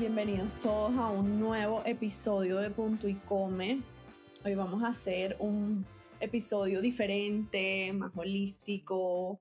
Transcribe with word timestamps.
bienvenidos 0.00 0.58
todos 0.58 0.96
a 0.96 1.10
un 1.10 1.38
nuevo 1.38 1.82
episodio 1.84 2.56
de 2.56 2.70
Punto 2.70 3.06
y 3.06 3.16
Come. 3.16 3.82
Hoy 4.42 4.54
vamos 4.54 4.82
a 4.82 4.88
hacer 4.88 5.36
un 5.40 5.84
episodio 6.20 6.80
diferente, 6.80 7.92
más 7.92 8.10
holístico, 8.16 9.38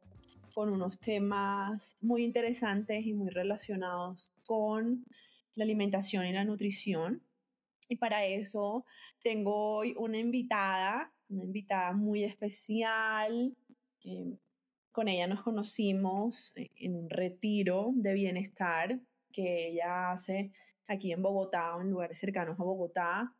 con 0.53 0.73
unos 0.73 0.99
temas 0.99 1.95
muy 2.01 2.25
interesantes 2.25 3.05
y 3.05 3.13
muy 3.13 3.29
relacionados 3.29 4.33
con 4.45 5.05
la 5.55 5.63
alimentación 5.63 6.25
y 6.25 6.33
la 6.33 6.43
nutrición. 6.43 7.23
Y 7.87 7.95
para 7.95 8.25
eso 8.25 8.83
tengo 9.23 9.77
hoy 9.77 9.95
una 9.97 10.17
invitada, 10.17 11.13
una 11.29 11.45
invitada 11.45 11.93
muy 11.93 12.25
especial. 12.25 13.55
Eh, 14.03 14.37
con 14.91 15.07
ella 15.07 15.25
nos 15.25 15.41
conocimos 15.41 16.51
en 16.55 16.97
un 16.97 17.09
retiro 17.09 17.91
de 17.93 18.13
bienestar 18.13 18.99
que 19.31 19.67
ella 19.67 20.11
hace 20.11 20.51
aquí 20.87 21.11
en 21.11 21.21
Bogotá 21.21 21.75
o 21.75 21.81
en 21.81 21.91
lugares 21.91 22.19
cercanos 22.19 22.59
a 22.59 22.63
Bogotá. 22.63 23.35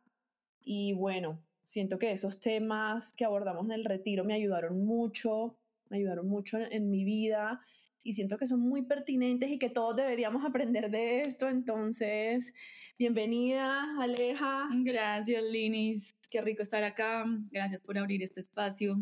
Y 0.62 0.92
bueno, 0.92 1.42
siento 1.64 1.98
que 1.98 2.12
esos 2.12 2.40
temas 2.40 3.12
que 3.12 3.24
abordamos 3.24 3.64
en 3.66 3.72
el 3.72 3.84
retiro 3.84 4.24
me 4.24 4.34
ayudaron 4.34 4.84
mucho, 4.84 5.56
me 5.88 5.98
ayudaron 5.98 6.28
mucho 6.28 6.58
en, 6.58 6.90
mi 6.90 7.04
vida 7.04 7.60
y 8.02 8.14
siento 8.14 8.38
que 8.38 8.46
son 8.46 8.60
muy 8.60 8.82
pertinentes 8.82 9.50
y 9.50 9.58
que 9.58 9.70
todos 9.70 9.96
deberíamos 9.96 10.44
aprender 10.44 10.90
de 10.90 11.22
esto. 11.22 11.48
Entonces, 11.48 12.54
bienvenida, 12.98 13.84
Aleja. 14.00 14.68
Gracias, 14.84 15.42
Linis. 15.42 16.14
Qué 16.30 16.40
rico 16.40 16.62
estar 16.62 16.84
acá. 16.84 17.24
Gracias 17.50 17.80
por 17.80 17.98
abrir 17.98 18.22
este 18.22 18.40
espacio. 18.40 19.00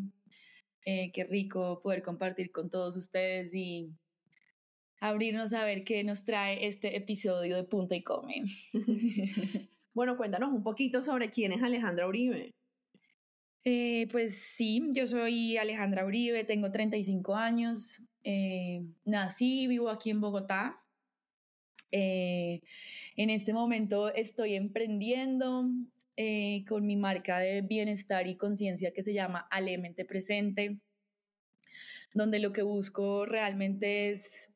Eh, 0.84 1.10
qué 1.12 1.24
rico 1.24 1.80
poder 1.82 2.02
compartir 2.02 2.50
con 2.50 2.70
todos 2.70 2.96
ustedes 2.96 3.52
y 3.52 3.90
abrirnos 5.00 5.52
a 5.52 5.64
ver 5.64 5.84
qué 5.84 6.04
nos 6.04 6.24
trae 6.24 6.66
este 6.66 6.96
episodio 6.96 7.56
de 7.56 7.64
Punta 7.64 7.94
y 7.94 8.02
Come. 8.02 8.44
bueno, 9.94 10.16
cuéntanos 10.16 10.52
un 10.52 10.62
poquito 10.62 11.02
sobre 11.02 11.30
quién 11.30 11.52
es 11.52 11.62
Alejandra 11.62 12.08
Uribe. 12.08 12.54
Eh, 13.64 14.08
pues 14.10 14.38
sí, 14.38 14.82
yo 14.92 15.06
soy 15.06 15.56
Alejandra 15.56 16.06
Uribe, 16.06 16.44
tengo 16.44 16.70
35 16.70 17.34
años, 17.34 18.02
eh, 18.24 18.82
nací, 19.04 19.66
vivo 19.66 19.90
aquí 19.90 20.10
en 20.10 20.20
Bogotá. 20.20 20.82
Eh, 21.90 22.62
en 23.16 23.30
este 23.30 23.52
momento 23.52 24.12
estoy 24.14 24.54
emprendiendo 24.54 25.64
con 26.66 26.84
mi 26.84 26.96
marca 26.96 27.38
de 27.38 27.60
bienestar 27.60 28.26
y 28.26 28.36
conciencia 28.36 28.92
que 28.92 29.04
se 29.04 29.14
llama 29.14 29.46
Alemente 29.52 30.04
Presente, 30.04 30.80
donde 32.12 32.40
lo 32.40 32.52
que 32.52 32.62
busco 32.62 33.24
realmente 33.24 34.10
es 34.10 34.50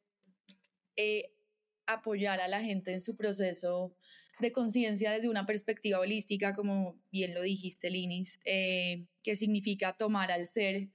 apoyar 1.87 2.41
a 2.41 2.49
la 2.49 2.63
gente 2.63 2.93
en 2.93 3.01
su 3.01 3.17
proceso 3.17 3.95
de 4.41 4.53
conciencia 4.53 5.13
desde 5.13 5.29
una 5.29 5.47
perspectiva 5.47 6.01
holística, 6.01 6.53
como 6.53 6.99
bien 7.11 7.35
lo 7.35 7.43
dijiste, 7.43 7.91
Linis, 7.91 8.41
eh, 8.45 9.07
que 9.23 9.37
significa 9.37 9.97
tomar 9.97 10.33
al 10.33 10.47
ser 10.47 10.89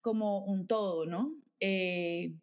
como 0.00 0.44
un 0.44 0.66
todo, 0.66 1.06
¿no? 1.06 1.34
Eh, 1.60 2.34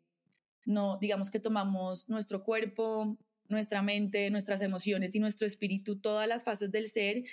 no, 0.66 0.98
digamos 1.00 1.30
que 1.30 1.40
tomamos 1.40 2.10
nuestro 2.10 2.44
cuerpo, 2.44 3.18
nuestra 3.48 3.82
mente, 3.82 4.30
nuestras 4.32 4.62
emociones 4.62 5.14
y 5.16 5.20
nuestro 5.20 5.46
espíritu, 5.46 6.00
todas 6.00 6.28
las 6.28 6.44
fases 6.44 6.72
del 6.72 6.88
ser 6.88 7.24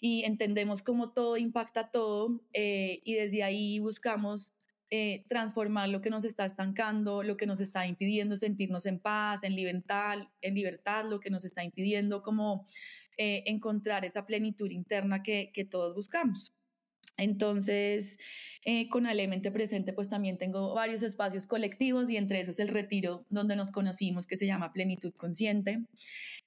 y 0.00 0.24
entendemos 0.24 0.82
cómo 0.82 1.12
todo 1.12 1.36
impacta 1.36 1.90
todo 1.90 2.42
eh, 2.52 3.00
y 3.04 3.14
desde 3.14 3.42
ahí 3.42 3.78
buscamos 3.78 4.52
eh, 4.94 5.24
transformar 5.26 5.88
lo 5.88 6.02
que 6.02 6.10
nos 6.10 6.26
está 6.26 6.44
estancando, 6.44 7.22
lo 7.22 7.38
que 7.38 7.46
nos 7.46 7.62
está 7.62 7.86
impidiendo 7.86 8.36
sentirnos 8.36 8.84
en 8.84 8.98
paz, 8.98 9.42
en 9.42 9.56
libertad, 9.56 10.18
en 10.42 10.54
libertad 10.54 11.06
lo 11.08 11.18
que 11.18 11.30
nos 11.30 11.46
está 11.46 11.64
impidiendo 11.64 12.22
como 12.22 12.66
eh, 13.16 13.42
encontrar 13.46 14.04
esa 14.04 14.26
plenitud 14.26 14.70
interna 14.70 15.22
que, 15.22 15.50
todos 15.70 15.94
buscamos. 15.94 16.52
Entonces, 17.16 18.18
eh, 18.66 18.90
con 18.90 19.06
Alemente 19.06 19.50
Presente, 19.50 19.94
pues 19.94 20.10
también 20.10 20.36
tengo 20.36 20.74
varios 20.74 21.02
espacios 21.02 21.46
colectivos 21.46 22.10
y 22.10 22.18
entre 22.18 22.40
esos 22.40 22.58
el 22.58 22.68
retiro 22.68 23.24
donde 23.30 23.56
nos 23.56 23.70
conocimos 23.70 24.26
que 24.26 24.36
se 24.36 24.44
llama 24.44 24.74
Plenitud 24.74 25.14
Consciente 25.14 25.86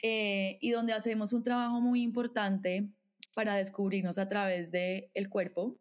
y 0.03 0.69
donde 0.69 0.93
hacemos 0.93 1.33
un 1.33 1.41
trabajo 1.41 1.81
muy 1.81 2.03
importante 2.03 2.89
para 3.33 3.55
descubrirnos 3.55 4.19
a 4.19 4.29
través 4.29 4.69
del 4.69 5.09
el 5.15 5.29
cuerpo, 5.29 5.79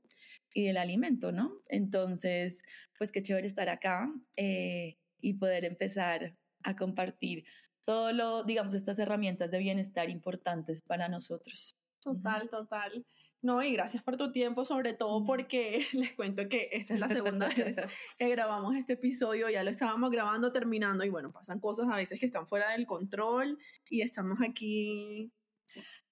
y 0.54 0.64
del 0.64 0.78
alimento, 0.78 1.32
¿no? 1.32 1.60
Entonces, 1.68 2.62
pues 2.96 3.12
qué 3.12 3.22
chévere 3.22 3.46
estar 3.46 3.68
acá 3.68 4.10
eh, 4.36 4.96
y 5.20 5.34
poder 5.34 5.64
empezar 5.64 6.36
a 6.62 6.76
compartir 6.76 7.44
todo 7.84 8.12
lo, 8.12 8.44
digamos, 8.44 8.72
estas 8.72 8.98
herramientas 8.98 9.50
de 9.50 9.58
bienestar 9.58 10.08
importantes 10.08 10.80
para 10.80 11.08
nosotros. 11.08 11.76
Total, 12.00 12.48
total. 12.48 13.04
No, 13.42 13.62
y 13.62 13.72
gracias 13.74 14.02
por 14.02 14.16
tu 14.16 14.32
tiempo, 14.32 14.64
sobre 14.64 14.94
todo 14.94 15.22
porque 15.26 15.84
les 15.92 16.14
cuento 16.14 16.48
que 16.48 16.70
esta 16.72 16.94
es 16.94 17.00
la 17.00 17.08
segunda 17.08 17.46
vez 17.56 17.76
que 18.16 18.28
grabamos 18.30 18.74
este 18.76 18.94
episodio, 18.94 19.50
ya 19.50 19.62
lo 19.64 19.70
estábamos 19.70 20.10
grabando, 20.10 20.50
terminando, 20.52 21.04
y 21.04 21.10
bueno, 21.10 21.30
pasan 21.30 21.60
cosas 21.60 21.86
a 21.90 21.96
veces 21.96 22.20
que 22.20 22.26
están 22.26 22.46
fuera 22.46 22.70
del 22.70 22.86
control 22.86 23.58
y 23.90 24.00
estamos 24.00 24.38
aquí 24.40 25.30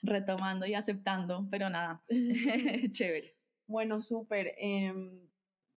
retomando 0.02 0.66
y 0.66 0.74
aceptando, 0.74 1.48
pero 1.50 1.70
nada, 1.70 2.02
chévere. 2.92 3.41
Bueno, 3.72 4.02
súper. 4.02 4.54
Em, 4.58 5.30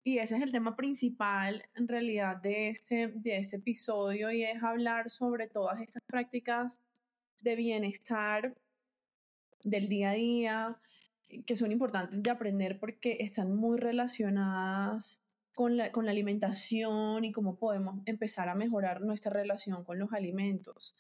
y 0.04 0.18
ese 0.18 0.36
es 0.36 0.42
el 0.42 0.52
tema 0.52 0.76
principal 0.76 1.64
en 1.76 1.88
realidad 1.88 2.38
de 2.38 2.70
este, 2.70 3.10
de 3.10 3.38
este 3.38 3.58
episodio 3.58 4.32
y 4.32 4.44
es 4.44 4.64
hablar 4.64 5.12
sobre 5.12 5.48
todas 5.48 5.80
estas 5.80 6.02
prácticas 6.08 6.82
de 7.42 7.56
bienestar 7.56 8.58
del 9.64 9.90
día 9.90 10.10
a 10.10 10.14
día 10.14 10.80
que 11.46 11.56
son 11.56 11.72
importantes 11.72 12.24
de 12.24 12.32
aprender 12.32 12.80
porque 12.80 13.18
están 13.20 13.56
muy 13.56 13.78
relacionadas 13.78 15.22
con 15.54 15.78
la, 15.78 15.92
con 15.92 16.06
la 16.06 16.12
alimentación 16.14 17.24
y 17.26 17.32
cómo 17.32 17.58
podemos 17.58 18.02
empezar 18.08 18.50
a 18.50 18.56
mejorar 18.56 19.02
nuestra 19.02 19.32
relación 19.32 19.84
con 19.84 20.00
los 20.00 20.14
alimentos 20.14 20.96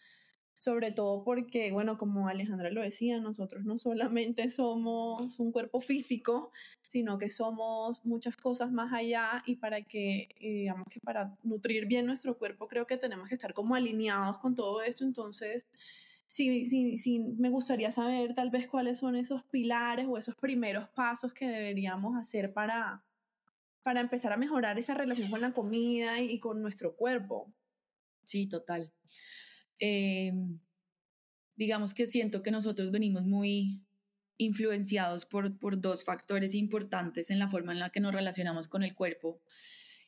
sobre 0.57 0.91
todo 0.91 1.23
porque, 1.23 1.71
bueno, 1.71 1.97
como 1.97 2.27
Alejandra 2.27 2.69
lo 2.71 2.81
decía, 2.81 3.19
nosotros 3.19 3.65
no 3.65 3.77
solamente 3.77 4.49
somos 4.49 5.39
un 5.39 5.51
cuerpo 5.51 5.81
físico, 5.81 6.51
sino 6.85 7.17
que 7.17 7.29
somos 7.29 8.05
muchas 8.05 8.37
cosas 8.37 8.71
más 8.71 8.93
allá 8.93 9.43
y 9.45 9.57
para 9.57 9.81
que, 9.81 10.29
digamos 10.39 10.85
que 10.89 10.99
para 11.01 11.35
nutrir 11.43 11.85
bien 11.87 12.05
nuestro 12.05 12.37
cuerpo, 12.37 12.67
creo 12.67 12.87
que 12.87 12.97
tenemos 12.97 13.27
que 13.27 13.35
estar 13.35 13.53
como 13.53 13.75
alineados 13.75 14.37
con 14.37 14.55
todo 14.55 14.81
esto. 14.81 15.03
Entonces, 15.03 15.67
sí, 16.29 16.65
sí, 16.65 16.97
sí, 16.97 17.19
me 17.19 17.49
gustaría 17.49 17.91
saber 17.91 18.33
tal 18.35 18.49
vez 18.49 18.67
cuáles 18.67 18.99
son 18.99 19.15
esos 19.15 19.43
pilares 19.43 20.05
o 20.09 20.17
esos 20.17 20.35
primeros 20.35 20.87
pasos 20.89 21.33
que 21.33 21.47
deberíamos 21.47 22.15
hacer 22.17 22.53
para, 22.53 23.03
para 23.83 24.01
empezar 24.01 24.31
a 24.33 24.37
mejorar 24.37 24.79
esa 24.79 24.93
relación 24.93 25.29
con 25.29 25.41
la 25.41 25.53
comida 25.53 26.21
y 26.21 26.39
con 26.39 26.61
nuestro 26.61 26.95
cuerpo. 26.95 27.53
Sí, 28.23 28.47
total. 28.47 28.91
Em, 29.85 30.59
digamos 31.57 31.93
que 31.93 32.07
siento 32.07 32.41
que 32.41 32.51
nosotros 32.51 32.89
venimos 32.89 33.25
muy 33.25 33.81
influenciados 34.37 35.25
por, 35.25 35.59
por 35.59 35.81
dos 35.81 36.05
factores 36.05 36.55
importantes 36.55 37.29
en 37.29 37.37
la 37.37 37.49
forma 37.49 37.73
en 37.73 37.79
la 37.79 37.89
que 37.89 37.99
nos 37.99 38.13
relacionamos 38.13 38.69
con 38.69 38.83
el 38.83 38.95
cuerpo 38.95 39.41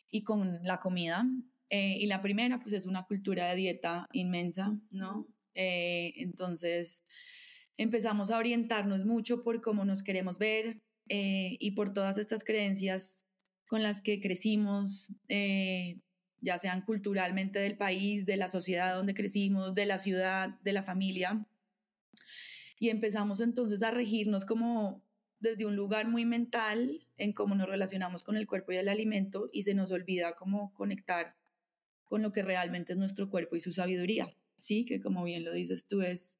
y 0.09 0.23
con 0.23 0.59
la 0.63 0.79
comida. 0.79 1.25
Eh, 1.69 1.97
y 1.99 2.05
la 2.05 2.21
primera, 2.21 2.61
pues 2.61 2.71
es 2.71 2.85
una 2.85 3.03
cultura 3.03 3.49
de 3.49 3.55
dieta 3.57 4.07
inmensa, 4.13 4.79
¿no? 4.91 5.27
Eh, 5.55 6.13
entonces, 6.19 7.03
empezamos 7.75 8.31
a 8.31 8.37
orientarnos 8.37 9.03
mucho 9.03 9.43
por 9.43 9.61
cómo 9.61 9.83
nos 9.83 10.03
queremos 10.03 10.37
ver 10.37 10.79
eh, 11.09 11.57
y 11.59 11.71
por 11.71 11.91
todas 11.91 12.17
estas 12.17 12.45
creencias 12.45 13.25
con 13.67 13.83
las 13.83 13.99
que 13.99 14.21
crecimos, 14.21 15.09
ya 16.41 16.57
sean 16.57 16.81
culturalmente 16.81 17.59
del 17.59 17.77
país, 17.77 18.25
de 18.25 18.37
la 18.37 18.47
sociedad 18.47 18.95
donde 18.95 19.13
crecimos, 19.13 19.75
de 19.75 19.85
la 19.85 19.97
ciudad, 19.97 20.59
de 20.61 20.73
la 20.73 20.83
familia. 20.83 21.45
Y 22.79 22.89
empezamos 22.89 23.41
entonces 23.41 23.81
a 23.83 23.91
regirnos 23.91 24.45
como 24.45 25.03
desde 25.39 25.65
un 25.65 25.75
lugar 25.75 26.07
muy 26.07 26.25
mental 26.25 27.07
en 27.17 27.33
cómo 27.33 27.55
nos 27.55 27.67
relacionamos 27.67 28.23
con 28.23 28.37
el 28.37 28.47
cuerpo 28.47 28.71
y 28.71 28.77
el 28.77 28.89
alimento 28.89 29.49
y 29.51 29.63
se 29.63 29.73
nos 29.73 29.91
olvida 29.91 30.35
cómo 30.35 30.73
conectar 30.73 31.35
con 32.05 32.21
lo 32.21 32.31
que 32.31 32.43
realmente 32.43 32.93
es 32.93 32.99
nuestro 32.99 33.29
cuerpo 33.29 33.55
y 33.55 33.59
su 33.59 33.71
sabiduría, 33.71 34.33
sí, 34.59 34.85
que 34.85 35.01
como 35.01 35.23
bien 35.23 35.43
lo 35.43 35.51
dices 35.51 35.87
tú, 35.87 36.01
es, 36.01 36.39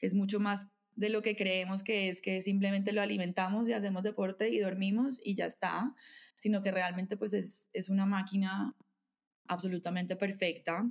es 0.00 0.14
mucho 0.14 0.38
más 0.40 0.66
de 0.96 1.08
lo 1.08 1.22
que 1.22 1.36
creemos 1.36 1.82
que 1.82 2.08
es 2.08 2.20
que 2.20 2.42
simplemente 2.42 2.92
lo 2.92 3.00
alimentamos 3.00 3.68
y 3.68 3.72
hacemos 3.72 4.02
deporte 4.02 4.50
y 4.50 4.58
dormimos 4.58 5.20
y 5.24 5.34
ya 5.34 5.46
está, 5.46 5.94
sino 6.38 6.62
que 6.62 6.72
realmente 6.72 7.16
pues 7.16 7.32
es, 7.32 7.68
es 7.72 7.88
una 7.88 8.04
máquina 8.04 8.74
absolutamente 9.48 10.16
perfecta 10.16 10.84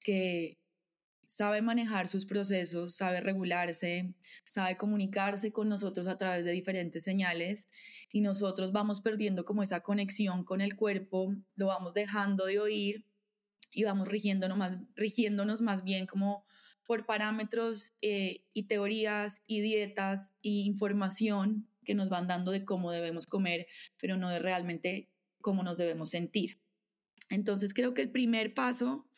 que 0.00 0.58
sabe 1.26 1.60
manejar 1.60 2.08
sus 2.08 2.24
procesos, 2.24 2.94
sabe 2.94 3.20
regularse, 3.20 4.14
sabe 4.48 4.76
comunicarse 4.76 5.52
con 5.52 5.68
nosotros 5.68 6.06
a 6.06 6.16
través 6.16 6.44
de 6.44 6.52
diferentes 6.52 7.02
señales 7.02 7.66
y 8.10 8.20
nosotros 8.20 8.72
vamos 8.72 9.00
perdiendo 9.00 9.44
como 9.44 9.62
esa 9.62 9.80
conexión 9.80 10.44
con 10.44 10.60
el 10.60 10.76
cuerpo, 10.76 11.34
lo 11.56 11.66
vamos 11.66 11.94
dejando 11.94 12.46
de 12.46 12.60
oír 12.60 13.04
y 13.72 13.84
vamos 13.84 14.08
rigiéndonos 14.08 14.56
más, 14.56 14.78
rigiéndonos 14.94 15.60
más 15.60 15.84
bien 15.84 16.06
como 16.06 16.46
por 16.86 17.04
parámetros 17.04 17.94
eh, 18.00 18.44
y 18.52 18.64
teorías 18.68 19.42
y 19.46 19.60
dietas 19.60 20.32
y 20.40 20.64
información 20.66 21.68
que 21.84 21.94
nos 21.94 22.08
van 22.08 22.28
dando 22.28 22.52
de 22.52 22.64
cómo 22.64 22.92
debemos 22.92 23.26
comer, 23.26 23.66
pero 24.00 24.16
no 24.16 24.30
de 24.30 24.38
realmente 24.38 25.10
cómo 25.40 25.62
nos 25.62 25.76
debemos 25.76 26.10
sentir. 26.10 26.58
Entonces 27.28 27.74
creo 27.74 27.94
que 27.94 28.02
el 28.02 28.10
primer 28.10 28.54
paso 28.54 29.08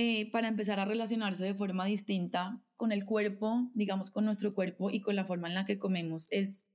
eh, 0.00 0.30
para 0.30 0.46
empezar 0.46 0.78
a 0.78 0.84
relacionarse 0.84 1.44
de 1.44 1.54
forma 1.54 1.84
distinta 1.84 2.62
con 2.76 2.92
el 2.92 3.04
cuerpo, 3.04 3.68
digamos 3.74 4.10
con 4.10 4.24
nuestro 4.24 4.54
cuerpo 4.54 4.90
y 4.90 5.00
con 5.00 5.16
la 5.16 5.24
forma 5.24 5.48
en 5.48 5.54
la 5.54 5.64
que 5.64 5.76
comemos, 5.76 6.28
es 6.30 6.68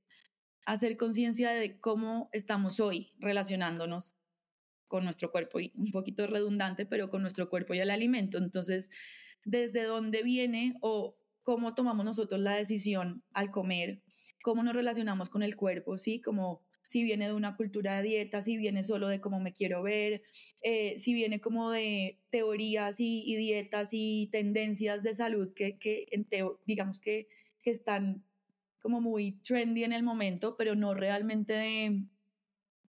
hacer 0.66 0.98
conciencia 0.98 1.52
de 1.52 1.80
cómo 1.80 2.30
estamos 2.34 2.82
hoy 2.82 3.14
relacionándonos 3.20 4.18
con 4.90 5.06
nuestro 5.06 5.32
cuerpo, 5.32 5.62
y 5.62 5.72
un 5.76 5.92
poquito 5.92 6.28
redundante, 6.28 6.86
pero 6.86 7.10
con 7.10 7.22
nuestro 7.22 7.50
cuerpo 7.50 7.74
y 7.74 7.80
el 7.80 7.92
alimento. 7.92 8.38
Entonces, 8.38 8.90
desde 9.46 9.84
dónde 9.84 10.22
viene 10.24 10.76
o 10.82 11.18
cómo 11.44 11.76
tomamos 11.76 12.04
nosotros 12.04 12.42
la 12.42 12.56
decisión 12.56 13.24
al 13.32 13.52
comer, 13.52 14.04
cómo 14.44 14.64
nos 14.64 14.76
relacionamos 14.76 15.30
con 15.30 15.44
el 15.44 15.56
cuerpo, 15.56 15.98
¿sí? 15.98 16.22
Como 16.22 16.66
si 16.86 17.04
viene 17.04 17.28
de 17.28 17.34
una 17.34 17.56
cultura 17.56 17.98
de 17.98 18.04
dieta, 18.04 18.42
si 18.42 18.58
viene 18.58 18.84
solo 18.84 19.08
de 19.08 19.22
cómo 19.22 19.40
me 19.40 19.54
quiero 19.54 19.84
ver, 19.84 20.24
eh, 20.62 20.98
si 20.98 21.14
viene 21.14 21.40
como 21.40 21.72
de 21.72 22.20
teorías 22.30 23.00
y, 23.00 23.36
dietas 23.36 23.90
y 23.92 24.30
tendencias 24.32 25.04
de 25.04 25.14
salud 25.14 25.54
que, 25.54 25.78
que 25.78 26.08
digamos 26.66 27.00
que, 27.00 27.28
que 27.62 27.72
están 27.72 28.24
como 28.80 29.00
muy 29.00 29.40
trendy 29.42 29.86
en 29.86 29.94
el 29.94 30.04
momento, 30.04 30.58
pero 30.58 30.76
no 30.76 30.94
realmente 30.94 31.54
de 31.54 32.04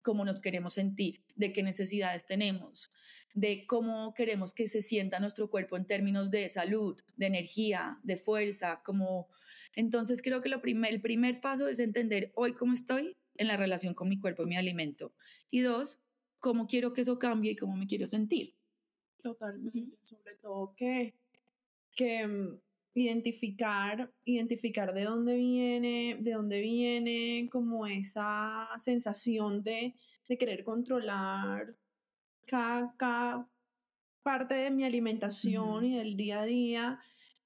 cómo 0.02 0.26
nos 0.26 0.40
queremos 0.40 0.74
sentir, 0.74 1.22
de 1.36 1.52
qué 1.52 1.64
necesidades 1.64 2.26
tenemos, 2.26 2.90
de 3.34 3.66
cómo 3.66 4.14
queremos 4.14 4.54
que 4.54 4.68
se 4.68 4.82
sienta 4.82 5.20
nuestro 5.20 5.50
cuerpo 5.50 5.78
en 5.78 5.86
términos 5.86 6.32
de 6.32 6.48
salud, 6.50 7.00
de 7.18 7.26
energía, 7.26 8.00
de 8.04 8.18
fuerza, 8.18 8.82
como 8.84 9.28
entonces 9.76 10.22
creo 10.22 10.42
que 10.42 10.50
lo 10.50 10.62
primer, 10.62 10.94
el 10.94 11.02
primer 11.02 11.40
paso 11.40 11.68
es 11.68 11.80
entender 11.80 12.32
hoy 12.36 12.54
cómo 12.54 12.74
estoy 12.74 13.16
en 13.42 13.48
la 13.48 13.58
relación 13.58 13.94
con 13.94 14.08
mi 14.08 14.20
cuerpo 14.20 14.44
y 14.44 14.48
mi 14.48 14.56
alimento. 14.56 15.14
Y 15.50 15.62
dos, 15.62 16.00
cómo 16.40 16.68
quiero 16.68 16.94
que 16.94 17.02
eso 17.02 17.20
cambie 17.20 17.52
y 17.52 17.56
cómo 17.56 17.76
me 17.76 17.88
quiero 17.88 18.06
sentir. 18.06 18.56
Totalmente, 19.22 19.98
sobre 20.02 20.36
todo 20.36 20.74
que, 20.76 21.14
que 21.96 22.28
mm, 22.28 22.60
identificar, 22.94 24.12
identificar 24.26 24.94
de 24.94 25.04
dónde 25.04 25.36
viene, 25.36 26.18
de 26.20 26.32
dónde 26.32 26.62
viene 26.62 27.50
como 27.52 27.88
esa 27.88 28.68
sensación 28.80 29.64
de, 29.64 29.96
de 30.28 30.38
querer 30.38 30.64
controlar 30.64 31.76
cada, 32.46 33.48
parte 34.24 34.54
de 34.54 34.72
mi 34.72 34.84
alimentación 34.84 35.86
y 35.86 35.98
del 35.98 36.16
día 36.16 36.42
a 36.42 36.46
día, 36.46 37.00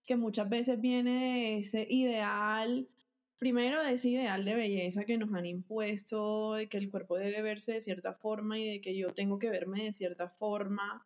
que 0.05 0.17
muchas 0.17 0.49
veces 0.49 0.81
viene 0.81 1.11
de 1.11 1.57
ese 1.59 1.87
ideal, 1.89 2.87
primero 3.37 3.83
de 3.83 3.93
ese 3.93 4.09
ideal 4.09 4.45
de 4.45 4.55
belleza 4.55 5.05
que 5.05 5.17
nos 5.17 5.33
han 5.33 5.45
impuesto, 5.45 6.53
de 6.53 6.69
que 6.69 6.77
el 6.77 6.89
cuerpo 6.89 7.17
debe 7.17 7.41
verse 7.41 7.73
de 7.73 7.81
cierta 7.81 8.13
forma 8.13 8.57
y 8.59 8.67
de 8.69 8.81
que 8.81 8.95
yo 8.95 9.13
tengo 9.13 9.39
que 9.39 9.49
verme 9.49 9.83
de 9.83 9.93
cierta 9.93 10.29
forma 10.29 11.05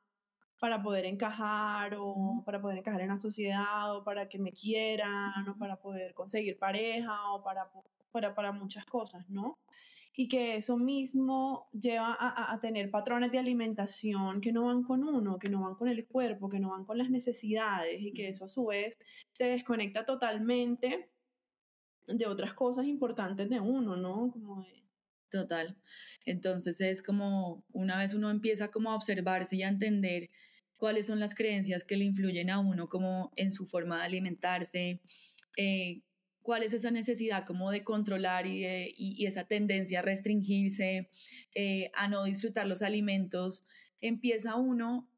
para 0.60 0.82
poder 0.82 1.06
encajar 1.06 1.96
o 1.98 2.44
para 2.46 2.62
poder 2.62 2.80
encajar 2.80 3.02
en 3.02 3.10
la 3.10 3.18
sociedad 3.18 3.96
o 3.96 4.04
para 4.04 4.28
que 4.28 4.40
me 4.40 4.52
quieran 4.52 5.48
o 5.48 5.58
para 5.58 5.78
poder 5.78 6.14
conseguir 6.14 6.58
pareja 6.58 7.32
o 7.32 7.44
para, 7.44 7.70
para, 8.12 8.36
para 8.36 8.52
muchas 8.52 8.86
cosas, 8.86 9.30
¿no? 9.30 9.58
y 10.20 10.28
que 10.28 10.58
eso 10.58 10.76
mismo 10.78 11.70
lleva 11.72 12.14
a, 12.14 12.54
a, 12.54 12.60
tener 12.60 12.92
patrones 12.92 13.32
de 13.32 13.40
alimentación 13.40 14.42
que 14.42 14.52
no 14.52 14.66
van 14.66 14.84
con 14.84 15.04
uno, 15.04 15.40
que 15.40 15.48
no 15.48 15.62
van 15.62 15.76
con 15.76 15.88
el 15.88 16.06
cuerpo, 16.08 16.50
que 16.50 16.60
no 16.60 16.72
van 16.72 16.84
con 16.84 16.98
las 16.98 17.10
necesidades 17.10 18.02
y 18.02 18.12
que 18.12 18.28
eso 18.28 18.44
a 18.44 18.50
su 18.50 18.66
vez 18.66 18.98
te 19.38 19.46
desconecta 19.46 20.04
totalmente 20.04 21.10
de 22.18 22.26
otras 22.26 22.54
cosas 22.54 22.86
importantes 22.86 23.50
de 23.50 23.60
uno, 23.60 23.96
¿no? 23.96 24.32
Como 24.32 24.66
Total. 25.30 25.78
Entonces 26.26 26.82
es 26.82 27.02
como 27.02 27.64
una 27.72 27.98
vez 27.98 28.14
uno 28.14 28.32
empieza 28.32 28.70
como 28.70 28.92
a 28.92 28.96
observarse 28.96 29.56
y 29.56 29.64
a 29.64 29.70
entender 29.70 30.30
cuáles 30.78 31.06
son 31.08 31.20
las 31.20 31.36
creencias 31.36 31.84
que 31.84 31.98
le 31.98 32.06
influyen 32.06 32.50
a 32.50 32.60
uno 32.60 32.90
como 32.90 33.32
en 33.36 33.52
su 33.52 33.66
forma 33.66 33.98
de 33.98 34.06
alimentarse, 34.06 35.02
eh, 35.58 36.02
cuál 36.42 36.64
es 36.64 36.74
esa 36.74 36.90
necesidad 36.92 37.46
como 37.46 37.70
de 37.72 37.84
controlar 37.84 38.48
y, 38.48 39.26
esa 39.26 39.46
tendencia 39.46 40.00
a 40.00 40.02
restringirse, 40.04 41.10
eh, 41.54 41.92
a 41.94 42.08
no 42.08 42.24
disfrutar 42.24 42.66
los 42.66 42.82
alimentos, 42.82 43.66
empieza 44.02 44.56
uno 44.56 45.10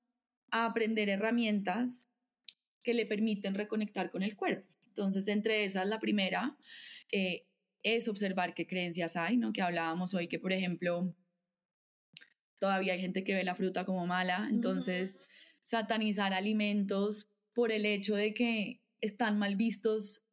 a 0.49 0.65
aprender 0.65 1.09
herramientas 1.09 2.09
que 2.83 2.93
le 2.93 3.05
permiten 3.05 3.53
reconectar 3.53 4.09
con 4.09 4.23
el 4.23 4.35
cuerpo. 4.35 4.81
Entonces, 4.91 5.27
entre 5.27 5.63
esas, 5.63 5.88
la 5.88 5.99
primera 5.99 6.57
eh, 7.11 7.47
es 7.81 8.07
observar 8.07 8.53
qué 8.53 8.67
creencias 8.67 9.15
hay, 9.15 9.38
¿no? 9.38 9.53
Que 9.53 9.61
hablábamos 9.61 10.13
hoy 10.13 10.27
que, 10.27 10.38
por 10.38 10.51
ejemplo, 10.51 11.15
todavía 12.59 12.93
hay 12.93 13.01
gente 13.01 13.23
que 13.23 13.33
ve 13.33 13.43
la 13.43 13.55
fruta 13.55 13.85
como 13.85 14.05
mala, 14.05 14.47
entonces 14.49 15.17
satanizar 15.63 16.33
alimentos 16.33 17.29
por 17.53 17.71
el 17.71 17.85
hecho 17.85 18.15
de 18.15 18.33
que 18.33 18.81
están 18.99 19.39
mal 19.39 19.55
vistos 19.55 20.23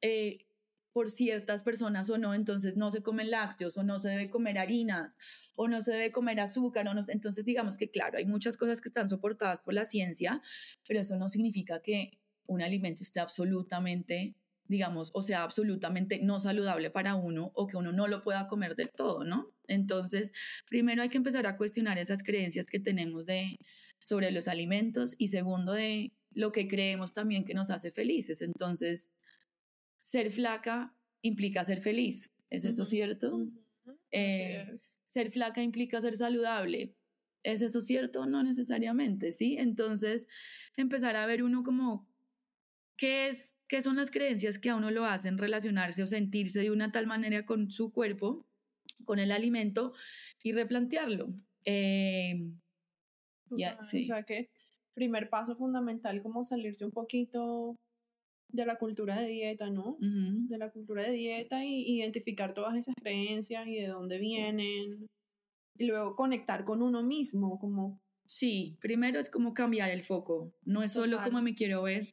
eh, 0.00 0.46
por 0.92 1.10
ciertas 1.10 1.62
personas 1.62 2.10
o 2.10 2.18
no, 2.18 2.34
entonces 2.34 2.76
no 2.76 2.90
se 2.90 3.02
comen 3.02 3.30
lácteos 3.30 3.76
o 3.76 3.84
no 3.84 4.00
se 4.00 4.08
debe 4.08 4.30
comer 4.30 4.58
harinas 4.58 5.16
o 5.54 5.68
no 5.68 5.82
se 5.82 5.92
debe 5.92 6.12
comer 6.12 6.40
azúcar. 6.40 6.86
O 6.88 6.94
no, 6.94 7.02
entonces 7.08 7.44
digamos 7.44 7.76
que 7.78 7.90
claro, 7.90 8.18
hay 8.18 8.24
muchas 8.24 8.56
cosas 8.56 8.80
que 8.80 8.88
están 8.88 9.08
soportadas 9.08 9.60
por 9.60 9.74
la 9.74 9.84
ciencia, 9.84 10.40
pero 10.86 11.00
eso 11.00 11.16
no 11.16 11.28
significa 11.28 11.82
que 11.82 12.18
un 12.48 12.62
alimento 12.62 13.04
esté 13.04 13.20
absolutamente 13.20 14.34
digamos, 14.68 15.10
o 15.14 15.22
sea, 15.22 15.42
absolutamente 15.42 16.20
no 16.22 16.40
saludable 16.40 16.90
para 16.90 17.14
uno 17.14 17.50
o 17.54 17.66
que 17.66 17.78
uno 17.78 17.90
no 17.90 18.06
lo 18.06 18.22
pueda 18.22 18.46
comer 18.48 18.76
del 18.76 18.92
todo, 18.92 19.24
¿no? 19.24 19.50
Entonces, 19.66 20.32
primero 20.66 21.02
hay 21.02 21.08
que 21.08 21.16
empezar 21.16 21.46
a 21.46 21.56
cuestionar 21.56 21.98
esas 21.98 22.22
creencias 22.22 22.66
que 22.66 22.78
tenemos 22.78 23.24
de 23.24 23.58
sobre 24.04 24.30
los 24.30 24.46
alimentos 24.46 25.14
y 25.18 25.28
segundo 25.28 25.72
de 25.72 26.12
lo 26.32 26.52
que 26.52 26.68
creemos 26.68 27.14
también 27.14 27.44
que 27.44 27.54
nos 27.54 27.70
hace 27.70 27.90
felices. 27.90 28.42
Entonces, 28.42 29.10
ser 30.00 30.30
flaca 30.30 30.94
implica 31.22 31.64
ser 31.64 31.80
feliz. 31.80 32.30
¿Es 32.50 32.64
eso 32.64 32.84
cierto? 32.84 33.48
Eh, 34.10 34.66
ser 35.06 35.30
flaca 35.30 35.62
implica 35.62 36.00
ser 36.00 36.14
saludable. 36.14 36.94
¿Es 37.42 37.62
eso 37.62 37.80
cierto? 37.80 38.26
No 38.26 38.42
necesariamente, 38.42 39.32
¿sí? 39.32 39.56
Entonces, 39.58 40.26
empezar 40.76 41.16
a 41.16 41.26
ver 41.26 41.42
uno 41.42 41.62
como 41.62 42.06
qué 42.98 43.28
es, 43.28 43.54
qué 43.68 43.80
son 43.80 43.96
las 43.96 44.10
creencias 44.10 44.58
que 44.58 44.68
a 44.68 44.76
uno 44.76 44.90
lo 44.90 45.06
hacen 45.06 45.38
relacionarse 45.38 46.02
o 46.02 46.06
sentirse 46.06 46.60
de 46.60 46.70
una 46.70 46.92
tal 46.92 47.06
manera 47.06 47.46
con 47.46 47.70
su 47.70 47.90
cuerpo, 47.92 48.44
con 49.04 49.18
el 49.18 49.32
alimento 49.32 49.94
y 50.42 50.52
replantearlo. 50.52 51.32
Eh, 51.64 52.50
sí. 53.80 54.00
O 54.00 54.04
sea 54.04 54.22
que 54.24 54.50
primer 54.94 55.30
paso 55.30 55.56
fundamental 55.56 56.20
como 56.20 56.44
salirse 56.44 56.84
un 56.84 56.90
poquito 56.90 57.76
de 58.50 58.66
la 58.66 58.76
cultura 58.76 59.18
de 59.20 59.28
dieta, 59.28 59.70
¿no? 59.70 59.96
De 60.00 60.58
la 60.58 60.70
cultura 60.70 61.04
de 61.04 61.12
dieta 61.12 61.64
y 61.64 61.98
identificar 61.98 62.54
todas 62.54 62.76
esas 62.76 62.94
creencias 62.96 63.66
y 63.66 63.76
de 63.76 63.88
dónde 63.88 64.18
vienen. 64.18 65.06
Y 65.76 65.86
luego 65.86 66.16
conectar 66.16 66.64
con 66.64 66.82
uno 66.82 67.02
mismo, 67.02 67.58
como... 67.58 68.00
Sí, 68.26 68.76
primero 68.80 69.20
es 69.20 69.30
como 69.30 69.54
cambiar 69.54 69.90
el 69.90 70.02
foco. 70.02 70.52
No 70.64 70.82
es 70.82 70.92
solo 70.92 71.22
como 71.22 71.40
me 71.40 71.54
quiero 71.54 71.82
ver, 71.82 72.08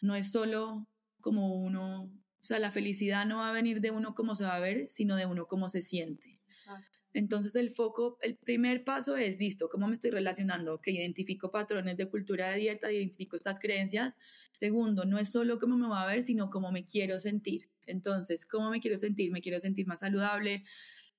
no 0.00 0.14
es 0.14 0.30
solo 0.30 0.88
como 1.20 1.54
uno, 1.54 2.04
o 2.04 2.44
sea, 2.44 2.58
la 2.58 2.70
felicidad 2.70 3.26
no 3.26 3.38
va 3.38 3.48
a 3.48 3.52
venir 3.52 3.80
de 3.80 3.90
uno 3.90 4.14
como 4.14 4.34
se 4.36 4.44
va 4.44 4.56
a 4.56 4.60
ver, 4.60 4.88
sino 4.88 5.16
de 5.16 5.26
uno 5.26 5.46
como 5.46 5.68
se 5.68 5.80
siente. 5.80 6.40
Exacto. 6.44 6.94
Entonces 7.14 7.54
el 7.54 7.70
foco, 7.70 8.18
el 8.22 8.36
primer 8.36 8.82
paso 8.82 9.16
es, 9.16 9.38
listo, 9.38 9.68
¿cómo 9.68 9.86
me 9.86 9.92
estoy 9.92 10.10
relacionando? 10.10 10.80
Que 10.80 10.90
identifico 10.90 11.52
patrones 11.52 11.96
de 11.96 12.08
cultura 12.08 12.50
de 12.50 12.58
dieta, 12.58 12.90
identifico 12.90 13.36
estas 13.36 13.60
creencias. 13.60 14.16
Segundo, 14.52 15.04
no 15.04 15.18
es 15.18 15.30
solo 15.30 15.60
cómo 15.60 15.76
me 15.78 15.88
va 15.88 16.02
a 16.02 16.06
ver, 16.06 16.22
sino 16.22 16.50
cómo 16.50 16.72
me 16.72 16.84
quiero 16.84 17.20
sentir. 17.20 17.70
Entonces, 17.86 18.44
¿cómo 18.44 18.68
me 18.68 18.80
quiero 18.80 18.96
sentir? 18.96 19.30
Me 19.30 19.40
quiero 19.40 19.60
sentir 19.60 19.86
más 19.86 20.00
saludable, 20.00 20.64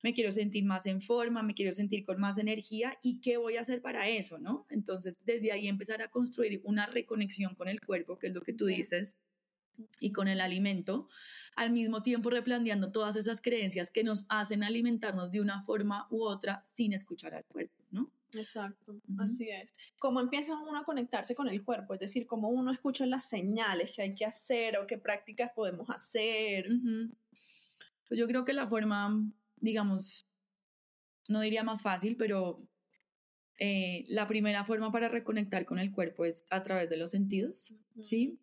me 0.05 0.13
quiero 0.13 0.31
sentir 0.31 0.65
más 0.65 0.85
en 0.85 1.01
forma, 1.01 1.41
me 1.41 1.55
quiero 1.55 1.73
sentir 1.73 2.05
con 2.05 2.19
más 2.19 2.37
energía 2.37 2.95
y 3.01 3.21
qué 3.21 3.37
voy 3.37 3.57
a 3.57 3.61
hacer 3.61 3.81
para 3.81 4.07
eso, 4.07 4.37
¿no? 4.37 4.67
Entonces, 4.69 5.17
desde 5.25 5.51
ahí 5.51 5.67
empezar 5.67 6.03
a 6.03 6.09
construir 6.09 6.61
una 6.63 6.85
reconexión 6.85 7.55
con 7.55 7.69
el 7.69 7.81
cuerpo, 7.81 8.19
que 8.19 8.27
es 8.27 8.33
lo 8.35 8.41
que 8.41 8.53
tú 8.53 8.67
dices, 8.67 9.17
y 9.99 10.11
con 10.11 10.27
el 10.27 10.41
alimento, 10.41 11.07
al 11.55 11.71
mismo 11.71 12.03
tiempo 12.03 12.29
replanteando 12.29 12.91
todas 12.91 13.15
esas 13.15 13.41
creencias 13.41 13.89
que 13.89 14.03
nos 14.03 14.27
hacen 14.29 14.63
alimentarnos 14.63 15.31
de 15.31 15.41
una 15.41 15.63
forma 15.63 16.05
u 16.11 16.21
otra 16.21 16.63
sin 16.67 16.93
escuchar 16.93 17.33
al 17.33 17.45
cuerpo, 17.45 17.83
¿no? 17.89 18.11
Exacto, 18.35 19.01
así 19.17 19.49
es. 19.49 19.73
¿Cómo 19.97 20.21
empieza 20.21 20.55
uno 20.55 20.77
a 20.77 20.83
conectarse 20.83 21.33
con 21.33 21.47
el 21.47 21.63
cuerpo? 21.63 21.95
Es 21.95 21.99
decir, 21.99 22.27
cómo 22.27 22.49
uno 22.49 22.71
escucha 22.71 23.07
las 23.07 23.27
señales 23.27 23.95
que 23.95 24.03
hay 24.03 24.13
que 24.13 24.25
hacer 24.25 24.77
o 24.77 24.85
qué 24.85 24.99
prácticas 24.99 25.49
podemos 25.55 25.89
hacer. 25.89 26.69
Pues 28.07 28.19
yo 28.19 28.27
creo 28.27 28.45
que 28.45 28.53
la 28.53 28.67
forma, 28.67 29.31
digamos, 29.65 30.27
no 31.27 31.41
diría 31.41 31.63
más 31.63 31.81
fácil, 31.81 32.15
pero 32.15 32.65
eh, 33.59 34.05
la 34.07 34.27
primera 34.27 34.63
forma 34.63 34.91
para 34.91 35.09
reconectar 35.09 35.65
con 35.65 35.79
el 35.79 35.91
cuerpo 35.91 36.25
es 36.25 36.45
a 36.49 36.63
través 36.63 36.89
de 36.89 36.97
los 36.97 37.11
sentidos, 37.11 37.73
¿sí? 38.01 38.39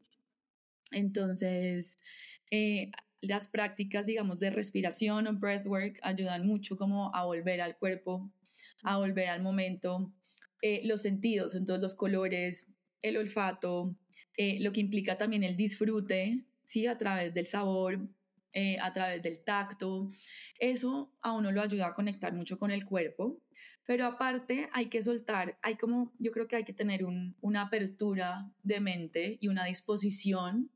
Entonces, 0.91 1.97
eh, 2.51 2.91
las 3.23 3.49
prácticas, 3.49 4.05
digamos, 4.05 4.39
de 4.39 4.51
respiración 4.51 5.27
o 5.27 5.33
breathwork 5.33 5.99
ayudan 6.03 6.47
mucho 6.47 6.77
como 6.77 7.15
a 7.15 7.25
volver 7.25 7.61
al 7.61 7.79
cuerpo, 7.79 8.31
a 8.83 8.99
volver 8.99 9.29
al 9.29 9.43
momento, 9.43 10.13
eh, 10.61 10.83
los 10.85 11.03
sentidos, 11.03 11.55
entonces 11.55 11.83
los 11.83 11.95
colores, 11.95 12.67
el 13.01 13.17
olfato, 13.17 13.97
eh, 14.37 14.61
lo 14.61 14.73
que 14.73 14.81
implica 14.81 15.19
también 15.19 15.45
el 15.45 15.57
disfrute, 15.57 16.45
¿sí? 16.65 16.87
A 16.87 16.99
través 16.99 17.33
del 17.33 17.47
sabor, 17.47 18.09
a 18.81 18.93
través 18.93 19.23
del 19.23 19.43
tacto. 19.45 20.11
Eso 20.59 21.13
a 21.21 21.33
uno 21.33 21.53
lo 21.53 21.63
ayuda 21.63 21.89
a 21.89 21.95
conectar 21.95 22.33
mucho 22.33 22.59
con 22.59 22.71
el 22.71 22.85
cuerpo. 22.85 23.41
Pero 23.85 24.07
aparte 24.07 24.69
hay 24.73 24.87
que 24.87 25.03
soltar, 25.03 25.59
hay 25.61 25.77
como, 25.77 26.13
yo 26.19 26.31
creo 26.31 26.47
que 26.47 26.57
hay 26.57 26.65
que 26.65 26.73
tener 26.73 27.05
una 27.41 27.63
apertura 27.63 28.49
de 28.63 28.81
mente 28.81 29.39
y 29.41 29.49
una 29.49 29.65
disposición 29.65 30.71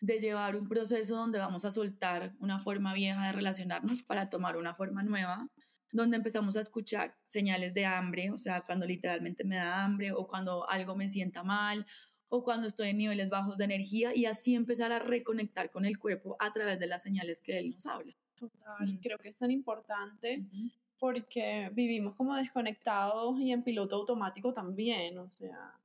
de 0.00 0.20
llevar 0.20 0.54
un 0.54 0.68
proceso 0.68 1.16
donde 1.16 1.38
vamos 1.38 1.64
a 1.64 1.70
soltar 1.70 2.34
una 2.38 2.58
forma 2.58 2.92
vieja 2.92 3.26
de 3.26 3.32
relacionarnos 3.32 4.02
para 4.02 4.28
tomar 4.28 4.58
una 4.58 4.74
forma 4.74 5.02
nueva, 5.02 5.48
donde 5.90 6.18
empezamos 6.18 6.56
a 6.56 6.60
escuchar 6.60 7.16
señales 7.26 7.72
de 7.72 7.86
hambre, 7.86 8.30
o 8.30 8.36
sea, 8.36 8.60
cuando 8.60 8.86
literalmente 8.86 9.44
me 9.44 9.56
da 9.56 9.82
hambre 9.82 10.12
o 10.12 10.26
cuando 10.26 10.68
algo 10.68 10.94
me 10.96 11.08
sienta 11.08 11.42
mal 11.42 11.86
o 12.28 12.42
cuando 12.42 12.66
estoy 12.66 12.88
en 12.88 12.98
niveles 12.98 13.28
bajos 13.28 13.56
de 13.56 13.64
energía 13.64 14.14
y 14.14 14.26
así 14.26 14.54
empezar 14.54 14.92
a 14.92 14.98
reconectar 14.98 15.70
con 15.70 15.84
el 15.84 15.98
cuerpo 15.98 16.36
a 16.40 16.52
través 16.52 16.78
de 16.78 16.86
las 16.86 17.02
señales 17.02 17.40
que 17.40 17.58
él 17.58 17.70
nos 17.70 17.86
habla. 17.86 18.14
Total, 18.34 18.98
creo 19.00 19.18
que 19.18 19.28
es 19.28 19.36
tan 19.36 19.50
importante 19.50 20.44
porque 20.98 21.70
vivimos 21.72 22.14
como 22.14 22.34
desconectados 22.34 23.38
y 23.40 23.52
en 23.52 23.62
piloto 23.62 23.96
automático 23.96 24.52
también, 24.52 25.18
o 25.18 25.30
sea, 25.30 25.78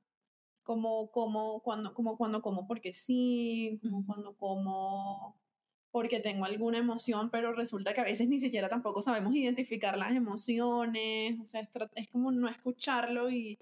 como, 0.62 1.10
como, 1.10 1.60
cuando, 1.60 1.94
como 1.94 2.16
cuando 2.16 2.42
como 2.42 2.66
porque 2.66 2.92
sí, 2.92 3.78
como 3.82 4.04
cuando 4.06 4.34
como 4.34 5.36
porque 5.90 6.20
tengo 6.20 6.44
alguna 6.44 6.78
emoción, 6.78 7.30
pero 7.30 7.52
resulta 7.52 7.92
que 7.92 8.00
a 8.00 8.04
veces 8.04 8.28
ni 8.28 8.38
siquiera 8.38 8.68
tampoco 8.68 9.02
sabemos 9.02 9.34
identificar 9.34 9.98
las 9.98 10.12
emociones, 10.12 11.40
o 11.40 11.46
sea, 11.46 11.68
es, 11.96 12.08
como 12.08 12.30
no 12.30 12.48
escucharlo 12.48 13.30
y, 13.30 13.58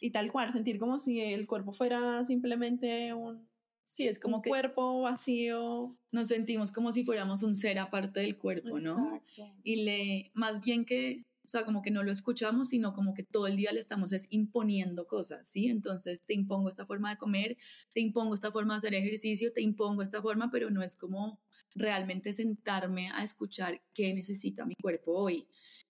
y, 0.00 0.10
tal 0.10 0.30
cual, 0.30 0.52
sentir 0.52 0.78
como 0.78 0.98
si 0.98 1.20
el 1.20 1.46
cuerpo 1.46 1.72
fuera 1.72 2.24
simplemente 2.24 3.12
un, 3.14 3.48
sí, 3.82 4.06
es 4.06 4.18
como 4.18 4.42
cuerpo 4.42 5.02
vacío. 5.02 5.96
Nos 6.12 6.28
sentimos 6.28 6.72
como 6.72 6.92
si 6.92 7.04
fuéramos 7.04 7.42
un 7.42 7.56
ser 7.56 7.78
aparte 7.78 8.20
del 8.20 8.36
cuerpo, 8.36 8.78
¿no? 8.78 9.22
Y 9.62 9.84
le, 9.84 10.30
más 10.34 10.60
bien 10.60 10.84
que 10.84 11.24
o 11.46 11.48
sea, 11.48 11.64
como 11.64 11.80
que 11.80 11.92
no 11.92 12.02
lo 12.02 12.10
escuchamos, 12.10 12.70
sino 12.70 12.92
como 12.92 13.14
que 13.14 13.22
todo 13.22 13.46
el 13.46 13.56
día 13.56 13.70
le 13.72 13.78
estamos 13.78 14.10
es 14.10 14.26
imponiendo 14.30 15.06
cosas, 15.06 15.48
¿sí? 15.48 15.68
Entonces 15.68 16.22
te 16.26 16.34
impongo 16.34 16.68
esta 16.68 16.84
forma 16.84 17.10
de 17.10 17.18
comer, 17.18 17.56
te 17.92 18.00
impongo 18.00 18.34
esta 18.34 18.50
forma 18.50 18.74
de 18.74 18.78
hacer 18.78 18.94
ejercicio, 18.94 19.52
te 19.52 19.62
impongo 19.62 20.02
esta 20.02 20.20
forma, 20.20 20.50
pero 20.50 20.70
no 20.70 20.82
es 20.82 20.96
como 20.96 21.40
realmente 21.76 22.32
sentarme 22.32 23.10
a 23.10 23.22
escuchar 23.22 23.80
qué 23.94 24.12
necesita 24.12 24.66
mi 24.66 24.74
cuerpo 24.74 25.12
hoy, 25.12 25.46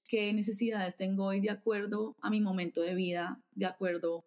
qué 0.07 0.33
necesidades 0.33 0.97
tengo 0.97 1.25
hoy 1.25 1.41
de 1.41 1.51
acuerdo 1.51 2.17
a 2.21 2.31
mi 2.31 2.41
momento 2.41 2.81
de 2.81 2.95
vida, 2.95 3.41
de 3.53 3.67
acuerdo 3.67 4.25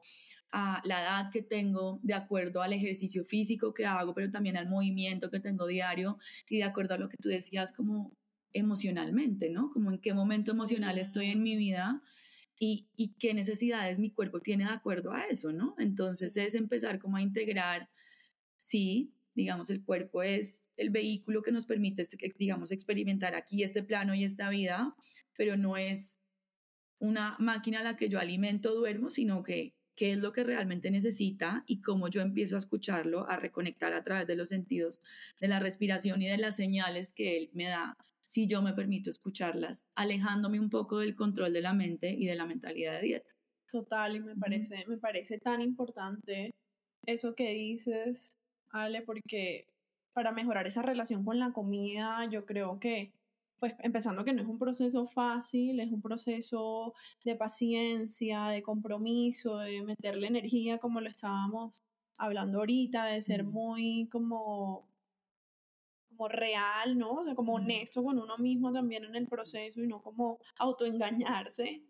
a 0.51 0.81
la 0.83 1.01
edad 1.01 1.31
que 1.31 1.41
tengo, 1.41 1.99
de 2.01 2.13
acuerdo 2.13 2.61
al 2.61 2.73
ejercicio 2.73 3.23
físico 3.23 3.73
que 3.73 3.85
hago, 3.85 4.13
pero 4.13 4.31
también 4.31 4.57
al 4.57 4.67
movimiento 4.67 5.29
que 5.29 5.39
tengo 5.39 5.67
diario 5.67 6.17
y 6.49 6.57
de 6.57 6.63
acuerdo 6.63 6.95
a 6.95 6.97
lo 6.97 7.09
que 7.09 7.17
tú 7.17 7.29
decías 7.29 7.71
como 7.71 8.11
emocionalmente, 8.51 9.49
¿no? 9.49 9.71
Como 9.71 9.91
en 9.91 9.99
qué 9.99 10.13
momento 10.13 10.51
emocional 10.51 10.97
estoy 10.97 11.27
en 11.27 11.43
mi 11.43 11.55
vida 11.55 12.01
y, 12.57 12.87
y, 12.95 13.13
qué 13.19 13.33
necesidades 13.33 13.99
mi 13.99 14.11
cuerpo 14.11 14.41
tiene 14.41 14.65
de 14.65 14.71
acuerdo 14.71 15.13
a 15.13 15.25
eso, 15.25 15.53
¿no? 15.53 15.75
Entonces 15.77 16.35
es 16.35 16.55
empezar 16.55 16.99
como 16.99 17.17
a 17.17 17.21
integrar, 17.21 17.89
sí, 18.59 19.13
digamos, 19.33 19.69
el 19.69 19.83
cuerpo 19.83 20.23
es 20.23 20.67
el 20.79 20.89
vehículo 20.89 21.41
que 21.41 21.51
nos 21.51 21.65
permite, 21.65 22.01
este, 22.01 22.17
digamos, 22.37 22.71
experimentar 22.71 23.35
aquí 23.35 23.63
este 23.63 23.83
plano 23.83 24.15
y 24.15 24.23
esta 24.23 24.49
vida, 24.49 24.95
pero 25.39 25.55
no 25.55 25.77
es 25.77 26.19
una 26.99 27.37
máquina 27.39 27.79
a 27.79 27.83
la 27.83 27.95
que 27.95 28.09
yo 28.09 28.19
alimento, 28.19 28.75
duermo, 28.75 29.09
sino 29.09 29.41
que 29.41 29.73
qué 29.95 30.11
es 30.11 30.17
lo 30.17 30.33
que 30.33 30.43
realmente 30.43 30.91
necesita 30.91 31.63
y 31.65 31.79
cómo 31.79 32.09
yo 32.09 32.19
empiezo 32.19 32.55
a 32.55 32.59
escucharlo, 32.59 33.25
a 33.29 33.37
reconectar 33.37 33.93
a 33.93 34.03
través 34.03 34.27
de 34.27 34.35
los 34.35 34.49
sentidos, 34.49 34.99
de 35.39 35.47
la 35.47 35.61
respiración 35.61 36.21
y 36.21 36.27
de 36.27 36.37
las 36.37 36.57
señales 36.57 37.13
que 37.13 37.37
él 37.37 37.49
me 37.53 37.69
da 37.69 37.95
si 38.25 38.47
yo 38.47 38.61
me 38.61 38.73
permito 38.73 39.09
escucharlas, 39.09 39.85
alejándome 39.95 40.59
un 40.59 40.69
poco 40.69 40.99
del 40.99 41.15
control 41.15 41.53
de 41.53 41.61
la 41.61 41.71
mente 41.71 42.11
y 42.11 42.25
de 42.25 42.35
la 42.35 42.45
mentalidad 42.45 42.99
de 42.99 43.07
dieta. 43.07 43.33
Total, 43.71 44.17
y 44.17 44.19
me 44.19 44.35
parece, 44.35 44.83
me 44.87 44.97
parece 44.97 45.39
tan 45.39 45.61
importante 45.61 46.51
eso 47.05 47.33
que 47.33 47.53
dices, 47.53 48.37
Ale, 48.71 49.03
porque 49.03 49.67
para 50.11 50.33
mejorar 50.33 50.67
esa 50.67 50.81
relación 50.81 51.23
con 51.23 51.39
la 51.39 51.53
comida, 51.53 52.27
yo 52.29 52.45
creo 52.45 52.77
que, 52.81 53.13
pues 53.59 53.73
empezando 53.79 54.23
que 54.23 54.33
no 54.33 54.41
es 54.41 54.47
un 54.47 54.57
proceso 54.59 55.05
fácil, 55.05 55.79
es 55.79 55.91
un 55.91 56.01
proceso 56.01 56.93
de 57.23 57.35
paciencia, 57.35 58.47
de 58.47 58.61
compromiso, 58.63 59.57
de 59.59 59.83
meterle 59.83 60.27
energía, 60.27 60.77
como 60.79 61.01
lo 61.01 61.09
estábamos 61.09 61.83
hablando 62.17 62.59
ahorita, 62.59 63.05
de 63.05 63.21
ser 63.21 63.43
muy 63.43 64.07
como 64.11 64.87
como 66.09 66.27
real, 66.27 66.97
¿no? 66.97 67.13
O 67.13 67.23
sea, 67.23 67.35
como 67.35 67.53
honesto 67.55 68.03
con 68.03 68.19
uno 68.19 68.37
mismo 68.37 68.73
también 68.73 69.05
en 69.05 69.15
el 69.15 69.27
proceso 69.27 69.81
y 69.81 69.87
no 69.87 70.01
como 70.01 70.39
autoengañarse. 70.57 71.81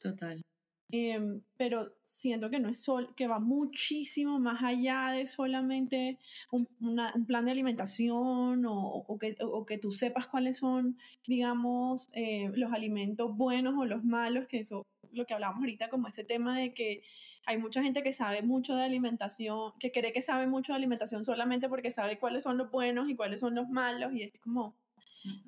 Total. 0.00 0.42
Em, 0.90 1.40
pero 1.56 1.92
siento 2.04 2.50
que 2.50 2.60
no 2.60 2.68
es 2.68 2.82
sol, 2.82 3.14
que 3.16 3.26
va 3.26 3.40
muchísimo 3.40 4.38
más 4.38 4.62
allá 4.62 5.10
de 5.12 5.26
solamente 5.26 6.18
un, 6.50 6.68
un 6.80 7.26
plan 7.26 7.44
de 7.44 7.50
alimentación 7.50 8.64
o, 8.66 9.04
o, 9.06 9.18
que, 9.18 9.36
o, 9.40 9.66
que, 9.66 9.78
tú 9.78 9.90
sepas 9.90 10.28
cuáles 10.28 10.58
son, 10.58 10.98
digamos, 11.26 12.08
eh, 12.12 12.50
los 12.54 12.72
alimentos 12.72 13.36
buenos 13.36 13.74
o 13.78 13.84
los 13.86 14.04
malos, 14.04 14.46
que 14.46 14.58
eso 14.60 14.86
lo 15.12 15.26
que 15.26 15.34
hablamos 15.34 15.58
ahorita, 15.58 15.88
como 15.90 16.08
este 16.08 16.24
tema 16.24 16.56
de 16.58 16.74
que 16.74 17.02
hay 17.46 17.58
mucha 17.58 17.82
gente 17.82 18.02
que 18.02 18.12
sabe 18.12 18.42
mucho 18.42 18.74
de 18.74 18.84
alimentación, 18.84 19.72
que 19.78 19.90
cree 19.90 20.12
que 20.12 20.22
sabe 20.22 20.46
mucho 20.46 20.72
de 20.72 20.76
alimentación 20.78 21.24
solamente 21.24 21.68
porque 21.68 21.90
sabe 21.90 22.18
cuáles 22.18 22.42
son 22.42 22.58
los 22.58 22.70
buenos 22.70 23.08
y 23.08 23.16
cuáles 23.16 23.40
son 23.40 23.54
los 23.54 23.68
malos 23.68 24.12
y 24.14 24.22
es 24.22 24.32
como 24.40 24.74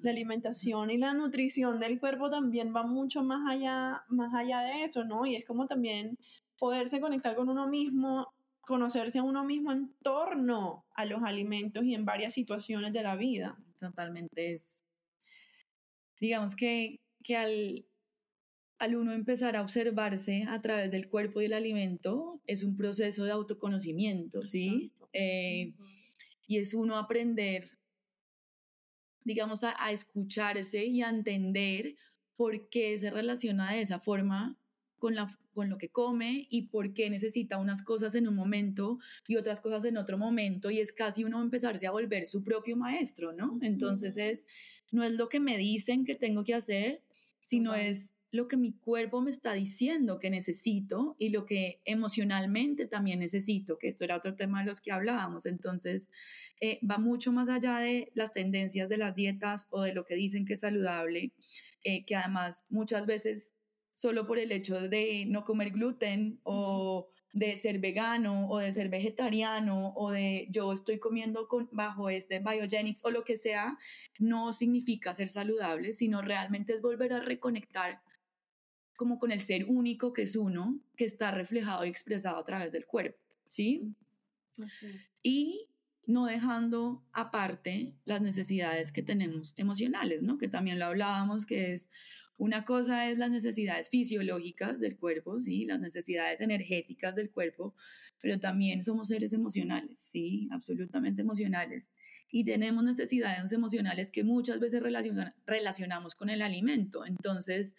la 0.02 0.10
alimentación 0.10 0.90
y 0.90 0.98
la 0.98 1.12
nutrición 1.14 1.78
del 1.78 1.98
cuerpo 1.98 2.30
también 2.30 2.74
va 2.74 2.82
mucho 2.82 3.22
más 3.22 3.48
allá, 3.50 4.04
más 4.08 4.34
allá 4.34 4.60
de 4.60 4.84
eso, 4.84 5.04
¿no? 5.04 5.26
Y 5.26 5.36
es 5.36 5.44
como 5.44 5.66
también 5.66 6.18
poderse 6.58 7.00
conectar 7.00 7.36
con 7.36 7.48
uno 7.48 7.68
mismo, 7.68 8.32
conocerse 8.60 9.18
a 9.18 9.22
uno 9.22 9.44
mismo 9.44 9.72
en 9.72 9.92
torno 10.02 10.84
a 10.94 11.04
los 11.04 11.22
alimentos 11.22 11.84
y 11.84 11.94
en 11.94 12.04
varias 12.04 12.32
situaciones 12.34 12.92
de 12.92 13.02
la 13.02 13.16
vida. 13.16 13.58
Totalmente 13.78 14.54
es. 14.54 14.82
Digamos 16.18 16.56
que, 16.56 17.00
que 17.22 17.36
al, 17.36 17.86
al 18.78 18.96
uno 18.96 19.12
empezar 19.12 19.56
a 19.56 19.62
observarse 19.62 20.44
a 20.48 20.60
través 20.62 20.90
del 20.90 21.08
cuerpo 21.08 21.40
y 21.40 21.46
el 21.46 21.52
alimento, 21.52 22.40
es 22.46 22.62
un 22.62 22.76
proceso 22.76 23.24
de 23.24 23.32
autoconocimiento, 23.32 24.42
¿sí? 24.42 24.92
Eh, 25.12 25.74
y 26.46 26.58
es 26.58 26.74
uno 26.74 26.96
aprender, 26.96 27.70
digamos, 29.26 29.64
a, 29.64 29.74
escucharse 29.90 30.86
y 30.86 31.02
a 31.02 31.08
entender 31.08 31.96
por 32.36 32.68
qué 32.68 32.96
se 32.96 33.10
relaciona 33.10 33.72
de 33.72 33.80
esa 33.80 33.98
forma 33.98 34.56
con, 34.98 35.16
la, 35.16 35.28
con 35.52 35.68
lo 35.68 35.78
que 35.78 35.88
come 35.88 36.46
y 36.48 36.68
por 36.68 36.94
qué 36.94 37.10
necesita 37.10 37.58
unas 37.58 37.82
cosas 37.82 38.14
en 38.14 38.28
un 38.28 38.36
momento 38.36 38.98
y 39.26 39.36
otras 39.36 39.60
cosas 39.60 39.84
en 39.84 39.96
otro 39.96 40.16
momento 40.16 40.70
y 40.70 40.78
es 40.78 40.92
casi 40.92 41.24
uno 41.24 41.42
empezarse 41.42 41.88
a 41.88 41.90
volver 41.90 42.28
su 42.28 42.44
propio 42.44 42.76
maestro, 42.76 43.32
¿no? 43.32 43.58
Entonces 43.62 44.16
es, 44.16 44.46
no 44.92 45.02
es 45.02 45.12
lo 45.12 45.28
que 45.28 45.40
me 45.40 45.58
dicen 45.58 46.04
que 46.04 46.14
tengo 46.14 46.44
que 46.44 46.54
hacer, 46.54 47.02
sino 47.42 47.74
es 47.74 48.15
lo 48.30 48.48
que 48.48 48.56
mi 48.56 48.72
cuerpo 48.72 49.20
me 49.20 49.30
está 49.30 49.54
diciendo 49.54 50.18
que 50.18 50.30
necesito 50.30 51.16
y 51.18 51.30
lo 51.30 51.46
que 51.46 51.80
emocionalmente 51.84 52.86
también 52.86 53.20
necesito, 53.20 53.78
que 53.78 53.88
esto 53.88 54.04
era 54.04 54.16
otro 54.16 54.34
tema 54.34 54.60
de 54.60 54.66
los 54.66 54.80
que 54.80 54.92
hablábamos. 54.92 55.46
Entonces, 55.46 56.10
eh, 56.60 56.80
va 56.88 56.98
mucho 56.98 57.32
más 57.32 57.48
allá 57.48 57.78
de 57.78 58.10
las 58.14 58.32
tendencias 58.32 58.88
de 58.88 58.98
las 58.98 59.14
dietas 59.14 59.68
o 59.70 59.82
de 59.82 59.94
lo 59.94 60.04
que 60.04 60.14
dicen 60.14 60.44
que 60.44 60.54
es 60.54 60.60
saludable, 60.60 61.32
eh, 61.84 62.04
que 62.04 62.16
además 62.16 62.64
muchas 62.70 63.06
veces 63.06 63.54
solo 63.94 64.26
por 64.26 64.38
el 64.38 64.52
hecho 64.52 64.88
de 64.88 65.24
no 65.26 65.44
comer 65.44 65.70
gluten 65.70 66.40
o 66.42 67.08
de 67.32 67.56
ser 67.56 67.78
vegano 67.78 68.48
o 68.48 68.58
de 68.58 68.72
ser 68.72 68.88
vegetariano 68.88 69.92
o 69.94 70.10
de 70.10 70.48
yo 70.50 70.72
estoy 70.72 70.98
comiendo 70.98 71.48
con, 71.48 71.68
bajo 71.70 72.08
este 72.08 72.40
biogenics 72.40 73.04
o 73.04 73.10
lo 73.10 73.24
que 73.24 73.36
sea, 73.36 73.78
no 74.18 74.52
significa 74.52 75.14
ser 75.14 75.28
saludable, 75.28 75.92
sino 75.92 76.22
realmente 76.22 76.72
es 76.72 76.82
volver 76.82 77.12
a 77.12 77.20
reconectar 77.20 78.00
como 78.96 79.18
con 79.18 79.30
el 79.30 79.40
ser 79.40 79.66
único 79.66 80.12
que 80.12 80.22
es 80.22 80.36
uno, 80.36 80.80
que 80.96 81.04
está 81.04 81.30
reflejado 81.30 81.84
y 81.84 81.88
expresado 81.88 82.38
a 82.38 82.44
través 82.44 82.72
del 82.72 82.86
cuerpo, 82.86 83.18
¿sí? 83.46 83.94
Y 85.22 85.68
no 86.06 86.26
dejando 86.26 87.04
aparte 87.12 87.94
las 88.04 88.22
necesidades 88.22 88.92
que 88.92 89.02
tenemos 89.02 89.54
emocionales, 89.56 90.22
¿no? 90.22 90.38
Que 90.38 90.48
también 90.48 90.78
lo 90.78 90.86
hablábamos, 90.86 91.46
que 91.46 91.72
es 91.72 91.90
una 92.38 92.64
cosa 92.64 93.08
es 93.08 93.18
las 93.18 93.30
necesidades 93.30 93.88
fisiológicas 93.88 94.78
del 94.78 94.96
cuerpo, 94.96 95.40
¿sí? 95.40 95.64
Las 95.64 95.80
necesidades 95.80 96.40
energéticas 96.40 97.14
del 97.14 97.30
cuerpo, 97.30 97.74
pero 98.20 98.38
también 98.38 98.82
somos 98.82 99.08
seres 99.08 99.32
emocionales, 99.32 100.00
¿sí? 100.00 100.48
Absolutamente 100.52 101.22
emocionales. 101.22 101.90
Y 102.30 102.44
tenemos 102.44 102.84
necesidades 102.84 103.52
emocionales 103.52 104.10
que 104.10 104.24
muchas 104.24 104.60
veces 104.60 104.82
relacionamos 105.46 106.14
con 106.14 106.28
el 106.28 106.42
alimento. 106.42 107.06
Entonces, 107.06 107.74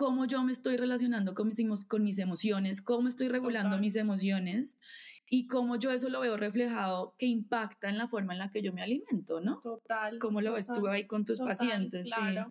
¿cómo 0.00 0.24
yo 0.24 0.42
me 0.42 0.52
estoy 0.52 0.78
relacionando 0.78 1.34
con 1.34 1.48
mis, 1.48 1.84
con 1.84 2.02
mis 2.02 2.18
emociones? 2.18 2.80
¿Cómo 2.80 3.06
estoy 3.06 3.28
regulando 3.28 3.76
mis 3.76 3.96
emociones? 3.96 4.78
y 5.32 5.46
cómo 5.46 5.76
yo 5.76 5.92
eso 5.92 6.08
lo 6.08 6.18
veo 6.18 6.36
reflejado 6.36 7.14
que 7.16 7.26
impacta 7.26 7.88
en 7.88 7.98
la 7.98 8.08
forma 8.08 8.32
en 8.32 8.40
la 8.40 8.50
que 8.50 8.62
yo 8.62 8.72
me 8.72 8.82
alimento, 8.82 9.40
¿no? 9.40 9.60
Total. 9.60 10.18
¿Cómo 10.18 10.40
lo 10.40 10.54
ves 10.54 10.66
tú 10.66 10.88
ahí 10.88 11.06
con 11.06 11.24
tus 11.24 11.38
pacientes? 11.38 12.08
Claro 12.08 12.50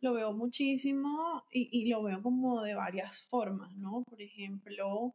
lo 0.00 0.14
veo 0.14 0.32
muchísimo 0.32 1.44
y, 1.50 1.88
lo 1.88 2.02
veo 2.02 2.22
como 2.22 2.62
de 2.62 2.74
varias 2.74 3.22
formas, 3.24 3.74
¿no? 3.76 4.04
Por 4.04 4.22
ejemplo, 4.22 5.12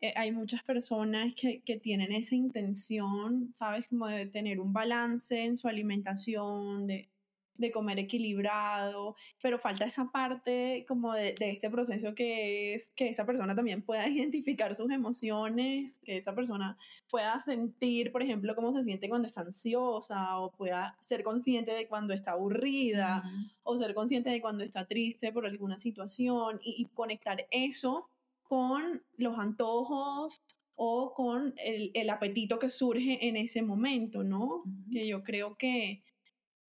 eh, 0.00 0.14
hay 0.16 0.32
muchas 0.32 0.62
personas 0.62 1.34
que, 1.34 1.60
que, 1.60 1.76
tienen 1.76 2.12
esa 2.12 2.34
intención, 2.34 3.52
¿sabes? 3.52 3.88
Como 3.88 4.06
de 4.06 4.26
tener 4.26 4.58
un 4.58 4.72
balance 4.72 5.44
en 5.44 5.56
su 5.58 5.68
alimentación, 5.68 6.86
de, 6.86 7.10
de 7.58 7.70
comer 7.70 7.98
equilibrado, 7.98 9.16
pero 9.42 9.58
falta 9.58 9.84
esa 9.84 10.10
parte 10.10 10.84
como 10.88 11.12
de, 11.12 11.34
de, 11.38 11.50
este 11.50 11.70
proceso 11.70 12.14
que 12.14 12.74
es 12.74 12.88
que 12.90 13.08
esa 13.08 13.24
persona 13.24 13.54
también 13.54 13.82
pueda 13.82 14.08
identificar 14.08 14.74
sus 14.74 14.90
emociones, 14.90 15.98
que 16.04 16.16
esa 16.16 16.34
persona 16.34 16.76
pueda 17.08 17.38
sentir, 17.38 18.12
por 18.12 18.22
ejemplo, 18.22 18.54
cómo 18.54 18.72
se 18.72 18.84
siente 18.84 19.08
cuando 19.08 19.26
está 19.26 19.42
ansiosa 19.42 20.38
o 20.38 20.52
pueda 20.52 20.96
ser 21.00 21.22
consciente 21.22 21.72
de 21.72 21.86
cuando 21.86 22.14
está 22.14 22.32
aburrida 22.32 23.22
o 23.62 23.76
ser 23.76 23.94
consciente 23.94 24.30
de 24.30 24.40
cuando 24.40 24.64
está 24.64 24.86
triste 24.86 25.32
por 25.32 25.46
alguna 25.46 25.78
situación 25.78 26.60
y, 26.62 26.86
conectar 26.94 27.46
eso 27.50 28.08
con 28.42 29.02
los 29.16 29.38
antojos 29.38 30.42
o 30.76 31.12
con 31.14 31.54
el, 31.58 31.90
el, 31.94 32.10
apetito 32.10 32.58
que 32.58 32.70
surge 32.70 33.28
en 33.28 33.36
ese 33.36 33.62
momento, 33.62 34.22
¿no? 34.22 34.62
Que 34.90 35.06
yo 35.06 35.22
creo 35.22 35.56
que 35.56 36.02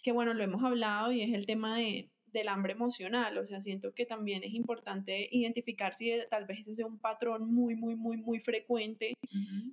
que 0.08 0.14
bueno, 0.14 0.34
lo 0.34 0.42
hemos 0.42 0.64
hablado 0.64 1.12
y 1.12 1.22
es 1.22 1.34
el 1.34 1.46
tema 1.46 1.78
de, 1.78 2.10
del 2.28 2.48
hambre 2.48 2.72
emocional, 2.72 3.38
o 3.40 3.46
sea, 3.46 3.60
siento 3.60 3.94
que 3.94 4.06
también 4.06 4.42
es 4.42 4.54
importante 4.54 5.28
identificar 5.34 5.94
si 5.94 6.14
tal 6.30 6.46
vez 6.46 6.60
ese 6.62 6.72
es 6.72 6.80
un 6.80 6.98
patrón 6.98 7.54
muy, 7.54 7.76
muy, 7.76 7.98
muy, 7.98 8.16
muy 8.16 8.40
frecuente 8.40 9.16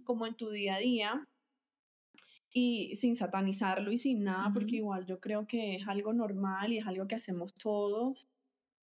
como 0.02 0.26
en 0.26 0.34
tu 0.34 0.50
día 0.50 0.74
a 0.74 0.78
día 0.80 1.24
y 2.52 2.96
sin 2.96 3.14
satanizarlo 3.14 3.92
y 3.92 3.96
sin 3.96 4.24
nada, 4.24 4.50
porque 4.52 4.74
igual 4.74 5.06
yo 5.06 5.20
creo 5.20 5.46
que 5.46 5.76
es 5.76 5.86
algo 5.86 6.12
normal 6.12 6.72
y 6.72 6.78
es 6.78 6.86
algo 6.88 7.06
que 7.06 7.14
hacemos 7.14 7.54
todos, 7.54 8.26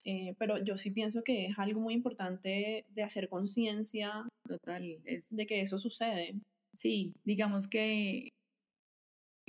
eh, 0.06 0.36
pero 0.40 0.64
yo 0.64 0.78
sí 0.78 0.90
pienso 0.90 1.22
que 1.22 1.48
es 1.48 1.60
algo 1.60 1.82
muy 1.82 1.96
importante 1.96 2.86
de 2.88 3.04
hacer 3.04 3.28
conciencia 3.28 4.26
total 4.48 5.02
es... 5.04 5.28
de 5.36 5.46
que 5.46 5.60
eso 5.60 5.78
sucede. 5.78 6.40
Sí, 6.74 7.12
digamos 7.26 7.68
que 7.68 8.30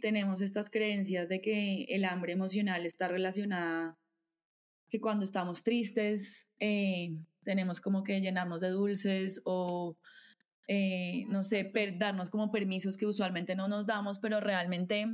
tenemos 0.03 0.43
estas 0.43 0.69
creencias 0.69 1.29
de 1.29 1.41
que 1.41 1.85
el 1.85 2.05
hambre 2.05 2.33
emocional 2.33 2.85
está 2.85 3.09
relacionada, 3.09 3.97
que 4.91 5.01
cuando 5.01 5.25
estamos 5.25 5.63
tristes 5.63 6.47
eh, 6.59 7.17
tenemos 7.45 7.81
como 7.81 8.03
que 8.03 8.21
llenarnos 8.21 8.61
de 8.61 8.71
dulces 8.71 9.41
o, 9.45 9.97
eh, 10.67 11.25
no 11.29 11.45
sé, 11.45 11.73
darnos 11.97 12.31
como 12.31 12.51
permisos 12.51 12.97
que 12.97 13.07
usualmente 13.07 13.55
no 13.55 13.69
nos 13.69 13.87
damos, 13.87 14.19
pero 14.19 14.41
realmente 14.41 15.07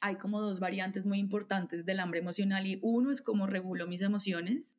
hay 0.00 0.16
como 0.16 0.40
dos 0.40 0.60
variantes 0.60 1.06
muy 1.06 1.18
importantes 1.18 1.84
del 1.84 2.00
hambre 2.00 2.20
emocional 2.20 2.66
y 2.66 2.78
uno 2.82 3.10
es 3.10 3.20
cómo 3.20 3.46
regulo 3.46 3.86
mis 3.86 4.00
emociones. 4.00 4.76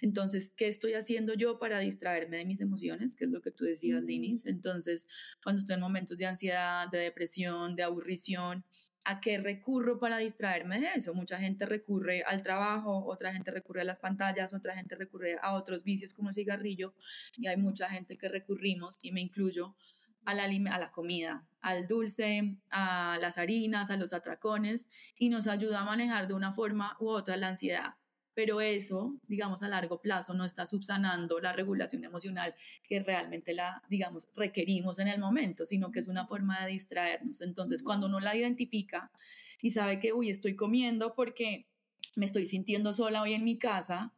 Entonces, 0.00 0.52
¿qué 0.56 0.68
estoy 0.68 0.94
haciendo 0.94 1.34
yo 1.34 1.58
para 1.58 1.78
distraerme 1.78 2.38
de 2.38 2.44
mis 2.44 2.60
emociones? 2.60 3.14
Que 3.14 3.26
es 3.26 3.30
lo 3.30 3.42
que 3.42 3.50
tú 3.50 3.64
decías, 3.64 4.04
Dinis. 4.06 4.46
Entonces, 4.46 5.08
cuando 5.42 5.60
estoy 5.60 5.74
en 5.74 5.80
momentos 5.80 6.16
de 6.16 6.26
ansiedad, 6.26 6.88
de 6.90 6.98
depresión, 6.98 7.76
de 7.76 7.82
aburrición, 7.82 8.64
¿a 9.04 9.20
qué 9.20 9.38
recurro 9.38 9.98
para 9.98 10.18
distraerme 10.18 10.80
de 10.80 10.88
eso? 10.94 11.14
Mucha 11.14 11.38
gente 11.38 11.66
recurre 11.66 12.22
al 12.22 12.42
trabajo, 12.42 13.04
otra 13.06 13.32
gente 13.32 13.50
recurre 13.50 13.82
a 13.82 13.84
las 13.84 13.98
pantallas, 13.98 14.54
otra 14.54 14.74
gente 14.74 14.94
recurre 14.94 15.36
a 15.42 15.54
otros 15.54 15.84
vicios 15.84 16.14
como 16.14 16.28
el 16.28 16.34
cigarrillo 16.34 16.94
y 17.36 17.46
hay 17.46 17.56
mucha 17.56 17.88
gente 17.90 18.16
que 18.16 18.28
recurrimos, 18.28 18.98
y 19.02 19.12
me 19.12 19.20
incluyo, 19.20 19.74
a 20.24 20.34
la, 20.34 20.44
a 20.44 20.78
la 20.78 20.90
comida, 20.90 21.46
al 21.60 21.86
dulce, 21.86 22.56
a 22.70 23.18
las 23.20 23.38
harinas, 23.38 23.90
a 23.90 23.96
los 23.96 24.12
atracones 24.12 24.88
y 25.16 25.28
nos 25.28 25.46
ayuda 25.46 25.80
a 25.80 25.84
manejar 25.84 26.26
de 26.26 26.34
una 26.34 26.52
forma 26.52 26.96
u 27.00 27.08
otra 27.08 27.36
la 27.36 27.48
ansiedad. 27.48 27.94
Pero 28.34 28.62
eso, 28.62 29.14
digamos, 29.26 29.62
a 29.62 29.68
largo 29.68 30.00
plazo 30.00 30.32
no 30.32 30.44
está 30.44 30.64
subsanando 30.64 31.38
la 31.38 31.52
regulación 31.52 32.04
emocional 32.04 32.54
que 32.82 33.02
realmente 33.02 33.52
la, 33.52 33.82
digamos, 33.90 34.26
requerimos 34.34 34.98
en 34.98 35.08
el 35.08 35.20
momento, 35.20 35.66
sino 35.66 35.90
que 35.90 35.98
es 35.98 36.08
una 36.08 36.26
forma 36.26 36.64
de 36.64 36.72
distraernos. 36.72 37.42
Entonces, 37.42 37.82
cuando 37.82 38.06
uno 38.06 38.20
la 38.20 38.34
identifica 38.34 39.10
y 39.60 39.70
sabe 39.70 40.00
que, 40.00 40.14
uy, 40.14 40.30
estoy 40.30 40.56
comiendo 40.56 41.14
porque 41.14 41.66
me 42.16 42.24
estoy 42.24 42.46
sintiendo 42.46 42.92
sola 42.94 43.20
hoy 43.22 43.34
en 43.34 43.44
mi 43.44 43.58
casa, 43.58 44.14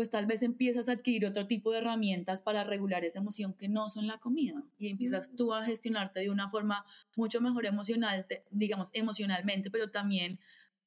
pues 0.00 0.08
tal 0.08 0.24
vez 0.24 0.42
empiezas 0.42 0.88
a 0.88 0.92
adquirir 0.92 1.26
otro 1.26 1.46
tipo 1.46 1.70
de 1.70 1.76
herramientas 1.76 2.40
para 2.40 2.64
regular 2.64 3.04
esa 3.04 3.18
emoción 3.18 3.52
que 3.52 3.68
no 3.68 3.90
son 3.90 4.06
la 4.06 4.16
comida 4.16 4.64
y 4.78 4.88
empiezas 4.88 5.36
tú 5.36 5.52
a 5.52 5.62
gestionarte 5.62 6.20
de 6.20 6.30
una 6.30 6.48
forma 6.48 6.86
mucho 7.16 7.42
mejor 7.42 7.66
emocional, 7.66 8.26
digamos 8.50 8.88
emocionalmente, 8.94 9.70
pero 9.70 9.90
también 9.90 10.40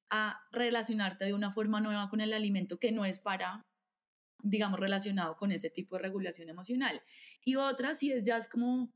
a 0.09 0.41
relacionarte 0.51 1.25
de 1.25 1.35
una 1.35 1.51
forma 1.51 1.79
nueva 1.79 2.09
con 2.09 2.21
el 2.21 2.33
alimento 2.33 2.79
que 2.79 2.91
no 2.91 3.05
es 3.05 3.19
para 3.19 3.67
digamos 4.41 4.79
relacionado 4.79 5.37
con 5.37 5.51
ese 5.51 5.69
tipo 5.69 5.95
de 5.95 6.01
regulación 6.01 6.49
emocional. 6.49 7.03
Y 7.45 7.55
otra 7.55 7.93
si 7.93 8.11
es 8.11 8.23
ya 8.23 8.37
es 8.37 8.47
como 8.47 8.91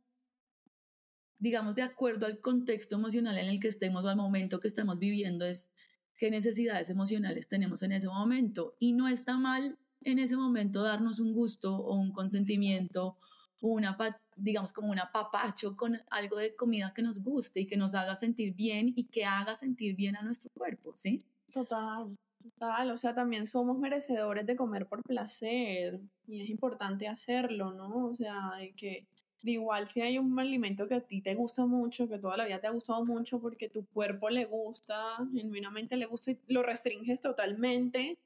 digamos 1.37 1.75
de 1.75 1.83
acuerdo 1.83 2.25
al 2.25 2.41
contexto 2.41 2.95
emocional 2.95 3.37
en 3.37 3.49
el 3.49 3.59
que 3.59 3.67
estemos 3.67 4.03
o 4.03 4.09
al 4.09 4.17
momento 4.17 4.59
que 4.59 4.67
estamos 4.67 4.97
viviendo 4.97 5.45
es 5.45 5.69
qué 6.15 6.31
necesidades 6.31 6.89
emocionales 6.89 7.47
tenemos 7.47 7.83
en 7.83 7.91
ese 7.91 8.07
momento 8.07 8.75
y 8.79 8.93
no 8.93 9.07
está 9.07 9.37
mal 9.37 9.77
en 10.01 10.19
ese 10.19 10.37
momento 10.37 10.83
darnos 10.83 11.19
un 11.19 11.33
gusto 11.33 11.75
o 11.75 11.95
un 11.95 12.11
consentimiento 12.11 13.17
o 13.61 13.67
una, 13.69 13.97
digamos, 14.35 14.71
como 14.73 14.91
un 14.91 14.99
apapacho 14.99 15.75
con 15.75 15.99
algo 16.09 16.37
de 16.37 16.55
comida 16.55 16.93
que 16.93 17.01
nos 17.01 17.23
guste 17.23 17.61
y 17.61 17.67
que 17.67 17.77
nos 17.77 17.95
haga 17.95 18.15
sentir 18.15 18.53
bien 18.53 18.93
y 18.95 19.05
que 19.05 19.25
haga 19.25 19.55
sentir 19.55 19.95
bien 19.95 20.15
a 20.15 20.21
nuestro 20.21 20.49
cuerpo, 20.55 20.93
¿sí? 20.95 21.25
Total, 21.51 22.15
total. 22.43 22.91
O 22.91 22.97
sea, 22.97 23.13
también 23.15 23.47
somos 23.47 23.77
merecedores 23.79 24.45
de 24.45 24.55
comer 24.55 24.87
por 24.87 25.03
placer 25.03 25.99
y 26.25 26.41
es 26.41 26.49
importante 26.49 27.07
hacerlo, 27.07 27.73
¿no? 27.73 28.07
O 28.07 28.13
sea, 28.15 28.51
de 28.59 28.73
que 28.73 29.07
de 29.41 29.51
igual 29.53 29.87
si 29.87 30.01
hay 30.01 30.17
un 30.17 30.37
alimento 30.39 30.87
que 30.87 30.95
a 30.95 31.01
ti 31.01 31.21
te 31.21 31.35
gusta 31.35 31.65
mucho, 31.65 32.07
que 32.09 32.19
toda 32.19 32.37
la 32.37 32.45
vida 32.45 32.59
te 32.59 32.67
ha 32.67 32.71
gustado 32.71 33.05
mucho 33.05 33.39
porque 33.39 33.69
tu 33.69 33.85
cuerpo 33.87 34.29
le 34.29 34.45
gusta, 34.45 35.17
genuinamente 35.33 35.95
le 35.95 36.05
gusta 36.05 36.31
y 36.31 36.39
lo 36.47 36.63
restringes 36.63 37.19
totalmente, 37.21 38.17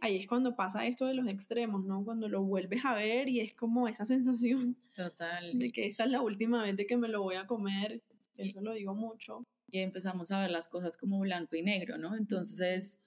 ahí 0.00 0.16
es 0.16 0.26
cuando 0.26 0.56
pasa 0.56 0.86
esto 0.86 1.06
de 1.06 1.14
los 1.14 1.28
extremos, 1.28 1.84
¿no? 1.84 2.04
Cuando 2.04 2.28
lo 2.28 2.42
vuelves 2.42 2.84
a 2.84 2.94
ver 2.94 3.28
y 3.28 3.40
es 3.40 3.54
como 3.54 3.88
esa 3.88 4.04
sensación 4.06 4.76
Total. 4.94 5.58
de 5.58 5.72
que 5.72 5.86
esta 5.86 6.04
es 6.04 6.10
la 6.10 6.22
última 6.22 6.62
vez 6.62 6.76
de 6.76 6.86
que 6.86 6.96
me 6.96 7.08
lo 7.08 7.22
voy 7.22 7.36
a 7.36 7.46
comer. 7.46 8.02
Eso 8.36 8.60
lo 8.60 8.72
digo 8.72 8.94
mucho. 8.94 9.44
Y 9.70 9.80
empezamos 9.80 10.30
a 10.32 10.40
ver 10.40 10.50
las 10.50 10.68
cosas 10.68 10.96
como 10.96 11.20
blanco 11.20 11.56
y 11.56 11.62
negro, 11.62 11.98
¿no? 11.98 12.16
Entonces, 12.16 13.00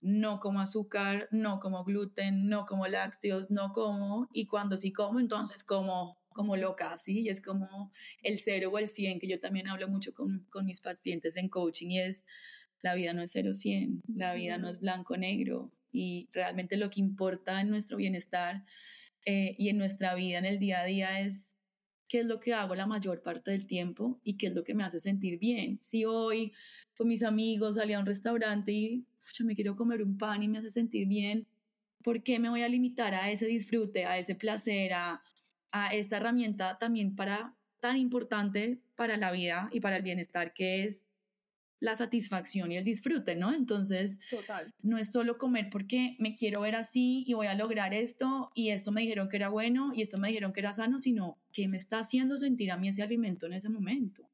no 0.00 0.40
como 0.40 0.60
azúcar, 0.60 1.28
no 1.30 1.60
como 1.60 1.84
gluten, 1.84 2.48
no 2.48 2.66
como 2.66 2.86
lácteos, 2.86 3.50
no 3.50 3.72
como, 3.72 4.28
y 4.32 4.46
cuando 4.46 4.76
sí 4.76 4.92
como, 4.92 5.20
entonces 5.20 5.64
como 5.64 6.20
como 6.32 6.56
loca, 6.56 6.96
¿sí? 6.96 7.22
Y 7.22 7.28
es 7.28 7.40
como 7.40 7.92
el 8.22 8.38
cero 8.38 8.70
o 8.72 8.78
el 8.78 8.88
100, 8.88 9.18
que 9.18 9.28
yo 9.28 9.40
también 9.40 9.68
hablo 9.68 9.88
mucho 9.88 10.14
con, 10.14 10.46
con 10.50 10.64
mis 10.64 10.80
pacientes 10.80 11.36
en 11.36 11.48
coaching, 11.48 11.88
y 11.90 12.00
es, 12.00 12.24
la 12.82 12.94
vida 12.94 13.12
no 13.12 13.20
es 13.22 13.32
cero 13.32 13.52
100, 13.52 14.02
la 14.14 14.32
vida 14.34 14.56
no 14.56 14.68
es 14.68 14.80
blanco 14.80 15.16
negro, 15.16 15.72
y 15.92 16.28
realmente 16.32 16.76
lo 16.76 16.90
que 16.90 17.00
importa 17.00 17.60
en 17.60 17.68
nuestro 17.68 17.96
bienestar 17.96 18.64
eh, 19.26 19.54
y 19.58 19.68
en 19.68 19.78
nuestra 19.78 20.14
vida 20.14 20.38
en 20.38 20.44
el 20.44 20.58
día 20.58 20.80
a 20.80 20.84
día 20.84 21.20
es 21.20 21.56
qué 22.08 22.20
es 22.20 22.26
lo 22.26 22.40
que 22.40 22.54
hago 22.54 22.74
la 22.74 22.86
mayor 22.86 23.22
parte 23.22 23.50
del 23.52 23.66
tiempo 23.66 24.20
y 24.24 24.36
qué 24.36 24.48
es 24.48 24.54
lo 24.54 24.64
que 24.64 24.74
me 24.74 24.82
hace 24.82 24.98
sentir 24.98 25.38
bien. 25.38 25.78
Si 25.80 26.04
hoy 26.04 26.52
con 26.96 27.08
mis 27.08 27.22
amigos 27.22 27.76
salí 27.76 27.92
a 27.92 28.00
un 28.00 28.06
restaurante 28.06 28.72
y 28.72 29.06
me 29.44 29.54
quiero 29.54 29.76
comer 29.76 30.02
un 30.02 30.18
pan 30.18 30.42
y 30.42 30.48
me 30.48 30.58
hace 30.58 30.70
sentir 30.70 31.06
bien, 31.06 31.46
¿por 32.02 32.22
qué 32.22 32.38
me 32.38 32.48
voy 32.48 32.62
a 32.62 32.68
limitar 32.68 33.14
a 33.14 33.30
ese 33.30 33.46
disfrute, 33.46 34.06
a 34.06 34.18
ese 34.18 34.34
placer, 34.34 34.92
a, 34.92 35.22
a 35.70 35.94
esta 35.94 36.16
herramienta 36.16 36.78
también 36.78 37.14
para 37.14 37.54
tan 37.78 37.96
importante 37.96 38.80
para 38.96 39.16
la 39.16 39.30
vida 39.30 39.68
y 39.72 39.80
para 39.80 39.96
el 39.96 40.02
bienestar 40.02 40.52
que 40.52 40.84
es 40.84 41.04
la 41.80 41.96
satisfacción 41.96 42.70
y 42.70 42.76
el 42.76 42.84
disfrute, 42.84 43.34
¿no? 43.36 43.54
Entonces, 43.54 44.20
Total. 44.30 44.72
no 44.82 44.98
es 44.98 45.08
solo 45.08 45.38
comer 45.38 45.68
porque 45.70 46.14
me 46.18 46.34
quiero 46.34 46.60
ver 46.60 46.74
así 46.74 47.24
y 47.26 47.32
voy 47.34 47.46
a 47.46 47.54
lograr 47.54 47.94
esto 47.94 48.50
y 48.54 48.68
esto 48.68 48.92
me 48.92 49.00
dijeron 49.00 49.28
que 49.30 49.36
era 49.38 49.48
bueno 49.48 49.92
y 49.94 50.02
esto 50.02 50.18
me 50.18 50.28
dijeron 50.28 50.52
que 50.52 50.60
era 50.60 50.72
sano, 50.72 50.98
sino 50.98 51.38
que 51.52 51.68
me 51.68 51.78
está 51.78 51.98
haciendo 52.00 52.36
sentir 52.36 52.70
a 52.70 52.76
mí 52.76 52.88
ese 52.88 53.02
alimento 53.02 53.46
en 53.46 53.54
ese 53.54 53.68
momento. 53.70 54.28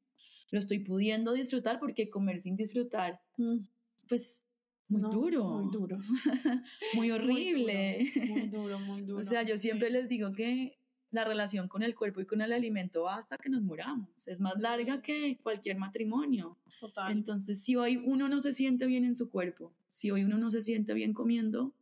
Lo 0.51 0.59
estoy 0.59 0.79
pudiendo 0.79 1.33
disfrutar 1.33 1.79
porque 1.79 2.09
comer 2.09 2.39
sin 2.39 2.55
disfrutar, 2.55 3.21
Mm, 3.37 3.59
pues 4.07 4.43
muy 4.89 5.01
no, 5.01 5.09
duro, 5.09 5.43
Muy 5.59 5.71
duro. 5.71 5.97
muy 6.93 7.11
horrible. 7.11 8.09
Muy 8.27 8.47
duro, 8.47 8.79
muy 8.79 9.01
duro. 9.01 9.19
O 9.21 9.23
sea, 9.23 9.43
yo 9.43 9.57
siempre 9.57 9.87
sí. 9.87 9.93
les 9.93 10.07
digo 10.09 10.31
que 10.33 10.77
la 11.11 11.23
relación 11.23 11.67
con 11.67 11.83
el 11.83 11.95
cuerpo 11.95 12.21
y 12.21 12.25
con 12.25 12.41
el 12.41 12.51
alimento 12.51 13.03
va 13.03 13.17
hasta 13.17 13.37
que 13.37 13.49
nos 13.49 13.61
muramos. 13.61 14.27
Es 14.27 14.41
más 14.41 14.59
larga 14.59 15.01
que 15.01 15.37
cualquier 15.41 15.77
matrimonio. 15.77 16.57
Total. 16.79 17.11
Entonces, 17.11 17.63
si 17.63 17.75
hoy 17.75 17.97
uno 17.97 18.29
no 18.29 18.39
se 18.39 18.53
siente 18.53 18.85
bien 18.85 19.03
en 19.03 19.15
su 19.15 19.29
cuerpo, 19.29 19.73
si 19.89 20.11
hoy 20.11 20.23
uno 20.23 20.37
no 20.37 20.51
se 20.51 20.61
siente 20.61 20.93
bien 20.93 21.13
comiendo, 21.13 21.73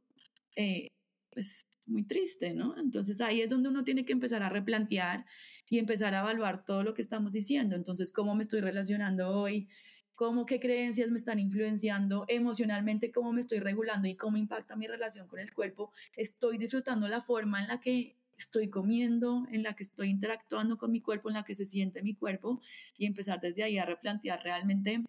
eh, 0.56 0.92
pues 1.32 1.66
muy 1.86 2.04
triste, 2.04 2.54
¿no? 2.54 2.78
Entonces 2.78 3.22
ahí 3.22 3.42
es 3.42 3.50
donde 3.50 3.70
uno 3.70 3.84
tiene 3.84 4.06
que 4.06 4.14
empezar 4.14 4.42
a 4.42 4.50
replantear 4.50 5.26
y 5.70 5.80
empezar 5.80 6.14
a 6.16 6.22
evaluar 6.22 6.64
todo 6.66 6.84
lo 6.84 6.94
que 6.94 7.02
estamos 7.02 7.32
diciendo. 7.32 7.76
Entonces, 7.76 8.12
¿cómo 8.12 8.36
me 8.36 8.42
estoy 8.42 8.62
relacionando 8.62 9.30
hoy? 9.30 9.68
¿Cómo 10.16 10.46
qué 10.46 10.60
creencias 10.60 11.12
me 11.12 11.18
están 11.18 11.40
influenciando 11.40 12.26
emocionalmente? 12.28 13.12
¿Cómo 13.12 13.34
me 13.34 13.42
estoy 13.42 13.60
regulando 13.60 14.08
y 14.08 14.16
cómo 14.16 14.38
impacta 14.38 14.76
mi 14.76 14.88
relación 14.88 15.28
con 15.28 15.40
el 15.40 15.54
cuerpo? 15.54 15.92
¿Estoy 16.16 16.58
disfrutando 16.58 17.08
la 17.08 17.22
forma 17.22 17.62
en 17.62 17.68
la 17.68 17.80
que 17.80 18.16
estoy 18.38 18.70
comiendo, 18.70 19.46
en 19.52 19.64
la 19.64 19.76
que 19.76 19.84
estoy 19.84 20.10
interactuando 20.10 20.78
con 20.78 20.92
mi 20.92 21.02
cuerpo, 21.02 21.30
en 21.30 21.36
la 21.36 21.44
que 21.44 21.56
se 21.56 21.66
siente 21.66 22.04
mi 22.04 22.14
cuerpo? 22.14 22.62
Y 22.98 23.06
empezar 23.06 23.40
desde 23.42 23.64
ahí 23.64 23.78
a 23.78 23.86
replantear 23.86 24.44
realmente 24.44 25.04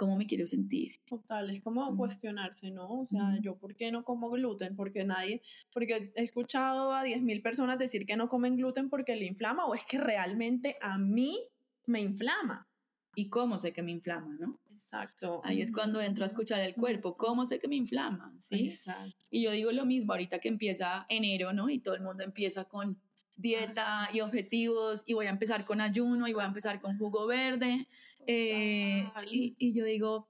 cómo 0.00 0.16
me 0.16 0.26
quiero 0.26 0.46
sentir. 0.46 0.98
Total, 1.04 1.50
es 1.50 1.60
como 1.60 1.94
cuestionarse, 1.94 2.70
¿no? 2.70 3.00
O 3.00 3.04
sea, 3.04 3.38
yo, 3.42 3.56
¿por 3.56 3.76
qué 3.76 3.92
no 3.92 4.02
como 4.02 4.30
gluten? 4.30 4.74
Porque 4.74 5.04
nadie, 5.04 5.42
porque 5.74 6.10
he 6.16 6.24
escuchado 6.24 6.94
a 6.94 7.04
10.000 7.04 7.42
personas 7.42 7.78
decir 7.78 8.06
que 8.06 8.16
no 8.16 8.30
comen 8.30 8.56
gluten 8.56 8.88
porque 8.88 9.14
le 9.14 9.26
inflama 9.26 9.66
o 9.66 9.74
es 9.74 9.84
que 9.84 9.98
realmente 9.98 10.76
a 10.80 10.96
mí 10.96 11.38
me 11.84 12.00
inflama. 12.00 12.66
¿Y 13.14 13.28
cómo 13.28 13.58
sé 13.58 13.72
que 13.72 13.82
me 13.82 13.90
inflama, 13.90 14.36
no? 14.38 14.58
Exacto. 14.72 15.42
Ahí 15.44 15.60
es 15.60 15.72
cuando 15.72 16.00
entro 16.00 16.24
a 16.24 16.26
escuchar 16.26 16.60
el 16.60 16.74
cuerpo, 16.74 17.14
¿cómo 17.16 17.44
sé 17.44 17.58
que 17.58 17.68
me 17.68 17.76
inflama? 17.76 18.34
¿Sí? 18.38 18.60
Exacto. 18.64 19.14
Y 19.30 19.42
yo 19.42 19.50
digo 19.50 19.72
lo 19.72 19.84
mismo 19.84 20.12
ahorita 20.12 20.38
que 20.38 20.48
empieza 20.48 21.06
enero, 21.08 21.52
¿no? 21.52 21.68
Y 21.68 21.80
todo 21.80 21.94
el 21.94 22.02
mundo 22.02 22.24
empieza 22.24 22.64
con 22.64 22.98
dieta 23.36 24.08
y 24.12 24.20
objetivos 24.20 25.02
y 25.06 25.14
voy 25.14 25.26
a 25.26 25.30
empezar 25.30 25.64
con 25.64 25.80
ayuno 25.80 26.28
y 26.28 26.32
voy 26.32 26.42
a 26.44 26.46
empezar 26.46 26.80
con 26.80 26.96
jugo 26.98 27.26
verde. 27.26 27.86
eh, 28.26 29.04
y, 29.30 29.54
y 29.58 29.72
yo 29.72 29.84
digo, 29.84 30.28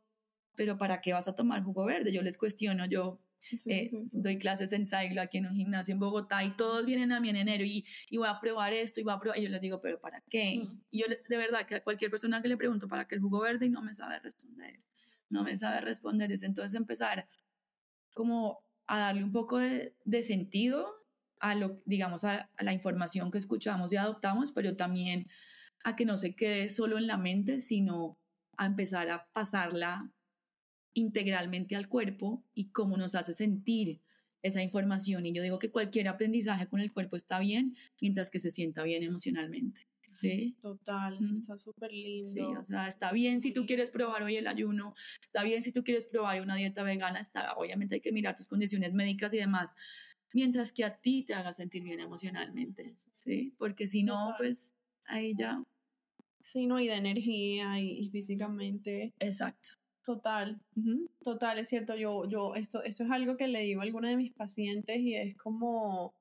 pero 0.56 0.76
¿para 0.76 1.00
qué 1.00 1.12
vas 1.12 1.28
a 1.28 1.34
tomar 1.34 1.62
jugo 1.62 1.84
verde? 1.84 2.12
Yo 2.12 2.22
les 2.22 2.36
cuestiono, 2.36 2.86
yo 2.86 3.20
Sí, 3.40 3.58
eh, 3.66 3.88
sí, 3.90 4.06
sí. 4.06 4.20
doy 4.20 4.38
clases 4.38 4.72
en 4.72 4.86
Saiglo 4.86 5.22
aquí 5.22 5.38
en 5.38 5.46
un 5.46 5.56
gimnasio 5.56 5.94
en 5.94 6.00
Bogotá 6.00 6.44
y 6.44 6.50
todos 6.56 6.84
vienen 6.84 7.12
a 7.12 7.20
mí 7.20 7.30
en 7.30 7.36
enero 7.36 7.64
y, 7.64 7.84
y 8.08 8.16
voy 8.18 8.28
a 8.28 8.38
probar 8.40 8.72
esto 8.72 9.00
y 9.00 9.04
voy 9.04 9.14
a 9.14 9.18
probar. 9.18 9.38
Y 9.38 9.42
yo 9.42 9.48
les 9.48 9.60
digo, 9.60 9.80
¿pero 9.80 9.98
para 10.00 10.20
qué? 10.28 10.58
Mm. 10.58 10.80
Y 10.90 11.00
yo 11.00 11.06
de 11.08 11.36
verdad 11.36 11.66
que 11.66 11.76
a 11.76 11.82
cualquier 11.82 12.10
persona 12.10 12.42
que 12.42 12.48
le 12.48 12.56
pregunto 12.56 12.88
para 12.88 13.06
qué 13.06 13.14
el 13.14 13.20
jugo 13.20 13.40
verde 13.40 13.66
y 13.66 13.70
no 13.70 13.82
me 13.82 13.94
sabe 13.94 14.18
responder. 14.20 14.80
No 15.28 15.42
me 15.42 15.56
sabe 15.56 15.80
responder. 15.80 16.30
Es 16.32 16.42
entonces 16.42 16.74
empezar 16.78 17.28
como 18.12 18.62
a 18.86 18.98
darle 18.98 19.24
un 19.24 19.32
poco 19.32 19.58
de, 19.58 19.94
de 20.04 20.22
sentido 20.22 20.86
a 21.38 21.54
lo, 21.54 21.80
digamos, 21.86 22.24
a, 22.24 22.50
a 22.56 22.64
la 22.64 22.72
información 22.72 23.30
que 23.30 23.38
escuchamos 23.38 23.92
y 23.92 23.96
adoptamos, 23.96 24.52
pero 24.52 24.76
también 24.76 25.28
a 25.84 25.96
que 25.96 26.04
no 26.04 26.18
se 26.18 26.34
quede 26.34 26.68
solo 26.68 26.98
en 26.98 27.06
la 27.06 27.16
mente, 27.16 27.60
sino 27.60 28.18
a 28.58 28.66
empezar 28.66 29.08
a 29.08 29.26
pasarla 29.32 30.12
integralmente 30.94 31.76
al 31.76 31.88
cuerpo 31.88 32.42
y 32.54 32.70
cómo 32.70 32.96
nos 32.96 33.14
hace 33.14 33.32
sentir 33.34 34.00
esa 34.42 34.62
información. 34.62 35.26
Y 35.26 35.32
yo 35.32 35.42
digo 35.42 35.58
que 35.58 35.70
cualquier 35.70 36.08
aprendizaje 36.08 36.66
con 36.66 36.80
el 36.80 36.92
cuerpo 36.92 37.16
está 37.16 37.38
bien 37.38 37.76
mientras 38.00 38.30
que 38.30 38.38
se 38.38 38.50
sienta 38.50 38.82
bien 38.82 39.02
emocionalmente. 39.02 39.86
¿Sí? 40.10 40.56
Total, 40.60 41.18
eso 41.20 41.34
está 41.34 41.56
súper 41.56 41.90
Sí, 41.92 42.02
lindo. 42.34 42.58
o 42.58 42.64
sea, 42.64 42.88
está 42.88 43.12
bien 43.12 43.40
si 43.40 43.52
tú 43.52 43.64
quieres 43.64 43.90
probar 43.90 44.24
hoy 44.24 44.36
el 44.36 44.48
ayuno, 44.48 44.94
está 45.22 45.44
bien 45.44 45.62
si 45.62 45.70
tú 45.70 45.84
quieres 45.84 46.04
probar 46.04 46.40
una 46.42 46.56
dieta 46.56 46.82
vegana, 46.82 47.20
está, 47.20 47.52
obviamente 47.54 47.94
hay 47.94 48.00
que 48.00 48.10
mirar 48.10 48.34
tus 48.34 48.48
condiciones 48.48 48.92
médicas 48.92 49.32
y 49.34 49.36
demás, 49.36 49.72
mientras 50.32 50.72
que 50.72 50.82
a 50.82 50.96
ti 50.96 51.22
te 51.22 51.34
haga 51.34 51.52
sentir 51.52 51.84
bien 51.84 52.00
emocionalmente, 52.00 52.92
¿sí? 53.12 53.54
Porque 53.56 53.86
si 53.86 54.02
no, 54.02 54.34
pues 54.36 54.74
ahí 55.06 55.32
ya. 55.36 55.62
Sí, 56.40 56.66
no, 56.66 56.80
y 56.80 56.88
de 56.88 56.94
energía 56.96 57.78
y, 57.78 57.90
y 58.00 58.08
físicamente. 58.10 59.12
Exacto. 59.20 59.70
Total, 60.04 60.60
total, 61.22 61.58
es 61.58 61.68
cierto. 61.68 61.94
Yo, 61.94 62.24
yo, 62.26 62.54
esto, 62.54 62.82
esto 62.82 63.04
es 63.04 63.10
algo 63.10 63.36
que 63.36 63.48
le 63.48 63.60
digo 63.60 63.80
a 63.80 63.84
alguna 63.84 64.08
de 64.08 64.16
mis 64.16 64.32
pacientes 64.32 64.98
y 64.98 65.14
es 65.14 65.36
como, 65.36 66.14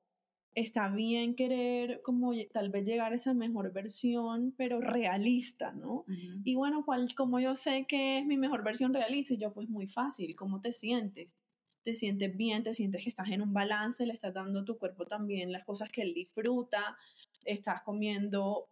está 0.55 0.89
bien 0.89 1.35
querer 1.35 2.01
como 2.03 2.33
tal 2.51 2.69
vez 2.69 2.85
llegar 2.87 3.13
a 3.13 3.15
esa 3.15 3.33
mejor 3.33 3.71
versión, 3.73 4.53
pero 4.57 4.81
realista, 4.81 5.71
¿no? 5.73 6.05
Y 6.43 6.55
bueno, 6.55 6.83
¿cuál, 6.85 7.13
como 7.15 7.39
yo 7.39 7.55
sé 7.55 7.85
que 7.87 8.19
es 8.19 8.25
mi 8.25 8.37
mejor 8.37 8.63
versión 8.63 8.93
realista, 8.93 9.35
yo 9.35 9.53
pues 9.53 9.69
muy 9.69 9.87
fácil, 9.87 10.35
¿cómo 10.35 10.61
te 10.61 10.73
sientes? 10.73 11.37
¿Te 11.83 11.93
sientes 11.93 12.35
bien? 12.35 12.63
¿Te 12.63 12.73
sientes 12.73 13.03
que 13.03 13.09
estás 13.09 13.29
en 13.31 13.41
un 13.41 13.53
balance? 13.53 14.05
¿Le 14.05 14.13
estás 14.13 14.33
dando 14.33 14.61
a 14.61 14.65
tu 14.65 14.77
cuerpo 14.77 15.05
también 15.05 15.51
las 15.51 15.63
cosas 15.63 15.89
que 15.91 16.01
él 16.03 16.13
disfruta? 16.13 16.97
¿Estás 17.45 17.81
comiendo 17.83 18.69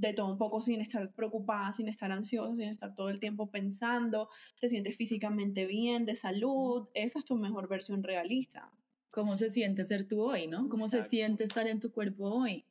de 0.00 0.14
todo 0.14 0.30
un 0.30 0.38
poco 0.38 0.62
sin 0.62 0.80
estar 0.80 1.12
preocupada, 1.12 1.72
sin 1.72 1.88
estar 1.88 2.12
ansiosa, 2.12 2.56
sin 2.56 2.68
estar 2.68 2.94
todo 2.94 3.08
el 3.10 3.18
tiempo 3.18 3.50
pensando? 3.50 4.28
¿Te 4.60 4.68
sientes 4.68 4.96
físicamente 4.96 5.66
bien, 5.66 6.06
de 6.06 6.14
salud? 6.14 6.88
Esa 6.94 7.18
es 7.18 7.24
tu 7.24 7.36
mejor 7.36 7.68
versión 7.68 8.02
realista. 8.02 8.72
cómo 9.10 9.36
se 9.36 9.50
siente 9.50 9.84
ser 9.84 10.06
tú 10.06 10.22
hoy, 10.22 10.46
¿no? 10.46 10.68
Cómo 10.68 10.88
se 10.88 11.02
siente 11.02 11.42
estar 11.42 11.66
en 11.66 11.80
tu 11.80 11.90
cuerpo 11.90 12.28
hoy. 12.28 12.64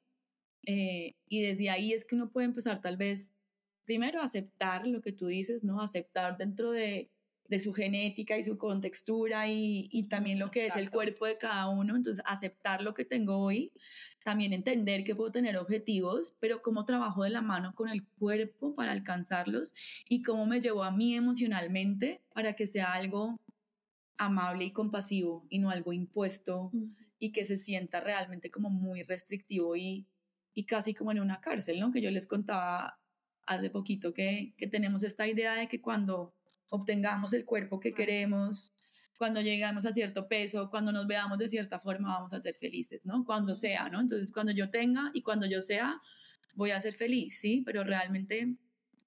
Eh, 0.66 1.16
y 1.28 1.42
desde 1.42 1.70
ahí 1.70 1.94
es 1.94 2.06
que 2.06 2.16
uno 2.16 2.30
puede 2.30 2.46
empezar 2.46 2.82
tal 2.82 2.96
vez, 2.96 3.32
primero, 3.86 4.22
aceptar 4.22 4.88
lo 4.88 5.02
que 5.02 5.12
tú 5.12 5.28
dices, 5.28 5.64
¿no? 5.64 5.82
Aceptar 5.82 6.38
dentro 6.38 6.72
de, 6.72 7.10
de 7.48 7.60
su 7.60 7.74
genética 7.74 8.38
y 8.38 8.44
su 8.44 8.58
contextura 8.58 9.48
y, 9.48 9.88
y 9.92 10.08
también 10.10 10.40
lo 10.40 10.52
que 10.52 10.68
es 10.68 10.76
el 10.76 10.92
cuerpo 10.92 11.26
de 11.26 11.38
cada 11.38 11.70
uno. 11.70 11.96
Entonces, 11.96 12.24
aceptar 12.26 12.82
lo 12.82 12.94
que 12.94 13.06
tengo 13.06 13.38
hoy, 13.38 13.72
también 14.24 14.52
entender 14.52 15.06
que 15.06 15.16
puedo 15.16 15.32
tener 15.32 15.58
objetivos, 15.58 16.36
pero 16.42 16.62
cómo 16.62 16.84
trabajo 16.84 17.24
de 17.24 17.30
la 17.30 17.42
mano 17.42 17.74
con 17.74 17.88
el 17.88 18.06
cuerpo 18.06 18.76
para 18.76 18.92
alcanzarlos 18.92 19.74
y 20.10 20.22
cómo 20.22 20.46
me 20.46 20.60
llevo 20.60 20.84
a 20.84 20.92
mí 20.92 21.16
emocionalmente 21.16 22.22
para 22.34 22.54
que 22.54 22.68
sea 22.68 22.92
algo 22.92 23.38
amable 24.18 24.66
y 24.66 24.72
compasivo 24.72 25.46
y 25.50 25.60
no 25.60 25.70
algo 25.70 25.94
impuesto 25.94 26.72
y 27.20 27.32
que 27.32 27.46
se 27.46 27.56
sienta 27.56 28.02
realmente 28.02 28.52
como 28.52 28.70
muy 28.70 29.04
restrictivo 29.04 29.76
y, 29.76 30.08
y 30.54 30.66
casi 30.66 30.94
como 30.94 31.12
en 31.12 31.22
una 31.22 31.40
cárcel, 31.40 31.80
¿no? 31.80 31.92
Que 31.92 32.02
yo 32.02 32.12
les 32.12 32.26
contaba 32.26 33.00
hace 33.46 33.70
poquito 33.70 34.14
que, 34.14 34.54
que 34.58 34.68
tenemos 34.68 35.04
esta 35.04 35.26
idea 35.26 35.54
de 35.54 35.70
que 35.70 35.82
cuando 35.82 36.36
obtengamos 36.70 37.34
el 37.34 37.46
cuerpo 37.46 37.80
que 37.80 37.94
queremos, 37.94 38.74
cuando 39.18 39.42
llegamos 39.42 39.86
a 39.86 39.94
cierto 39.94 40.28
peso, 40.28 40.70
cuando 40.70 40.92
nos 40.92 41.08
veamos 41.08 41.38
de 41.40 41.50
cierta 41.50 41.80
forma, 41.80 42.14
vamos 42.14 42.34
a 42.34 42.40
ser 42.40 42.56
felices, 42.56 43.02
¿no? 43.04 43.26
Cuando 43.26 43.56
sea, 43.56 43.90
¿no? 43.90 44.00
Entonces, 44.00 44.32
cuando 44.32 44.52
yo 44.52 44.70
tenga 44.70 45.12
y 45.14 45.24
cuando 45.24 45.48
yo 45.48 45.62
sea, 45.62 46.00
voy 46.54 46.72
a 46.72 46.80
ser 46.80 46.94
feliz, 46.94 47.40
¿sí? 47.40 47.64
Pero 47.66 47.84
realmente 47.84 48.56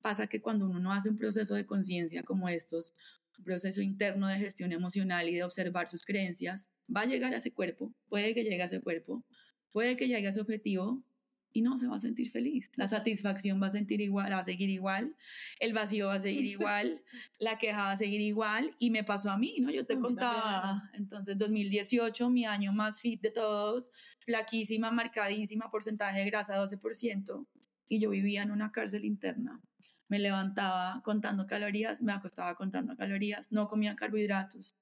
pasa 0.03 0.27
que 0.27 0.40
cuando 0.40 0.66
uno 0.66 0.81
no 0.81 0.92
hace 0.92 1.09
un 1.09 1.16
proceso 1.16 1.55
de 1.55 1.66
conciencia 1.66 2.23
como 2.23 2.49
estos, 2.49 2.92
un 3.38 3.44
proceso 3.44 3.81
interno 3.83 4.27
de 4.27 4.38
gestión 4.38 4.73
emocional 4.73 5.29
y 5.29 5.35
de 5.35 5.44
observar 5.44 5.88
sus 5.88 6.05
creencias, 6.05 6.70
va 6.94 7.03
a 7.03 7.07
llegar 7.07 7.33
a 7.33 7.37
ese 7.37 7.53
cuerpo, 7.53 7.94
puede 8.09 8.35
que 8.35 8.42
llegue 8.42 8.62
a 8.62 8.66
ese 8.66 8.81
cuerpo, 8.81 9.25
puede 9.73 9.96
que 9.96 10.09
llegue 10.09 10.27
a 10.27 10.31
ese 10.31 10.40
objetivo 10.40 11.03
y 11.52 11.62
no 11.62 11.76
se 11.76 11.86
va 11.86 11.96
a 11.96 11.98
sentir 11.98 12.30
feliz. 12.30 12.70
La 12.76 12.86
satisfacción 12.86 13.60
va 13.62 13.66
a 13.66 13.70
sentir 13.70 14.00
igual, 14.00 14.32
va 14.32 14.38
a 14.38 14.44
seguir 14.44 14.70
igual, 14.70 15.16
el 15.58 15.72
vacío 15.72 16.06
va 16.08 16.14
a 16.14 16.20
seguir 16.20 16.46
Sí. 16.46 16.54
igual, 16.54 17.02
la 17.38 17.58
queja 17.58 17.78
va 17.78 17.90
a 17.92 17.96
seguir 17.96 18.20
igual 18.20 18.74
y 18.78 18.90
me 18.90 19.04
pasó 19.04 19.30
a 19.30 19.36
mí, 19.36 19.56
¿no? 19.60 19.70
Yo 19.70 19.84
te 19.84 19.98
contaba, 19.98 20.90
entonces 20.94 21.36
2018, 21.36 22.30
mi 22.30 22.44
año 22.44 22.72
más 22.72 23.00
fit 23.00 23.20
de 23.20 23.30
todos, 23.30 23.90
flaquísima, 24.20 24.90
marcadísima, 24.90 25.70
porcentaje 25.70 26.20
de 26.20 26.26
grasa 26.26 26.56
12% 26.56 27.46
y 27.88 27.98
yo 28.00 28.10
vivía 28.10 28.42
en 28.42 28.50
una 28.52 28.70
cárcel 28.70 29.04
interna. 29.04 29.60
Me 30.08 30.18
levantaba 30.18 31.02
contando 31.04 31.46
calorías, 31.46 32.02
me 32.02 32.12
acostaba 32.12 32.54
contando 32.54 32.96
calorías, 32.96 33.50
no 33.52 33.68
comía 33.68 33.94
carbohidratos. 33.96 34.76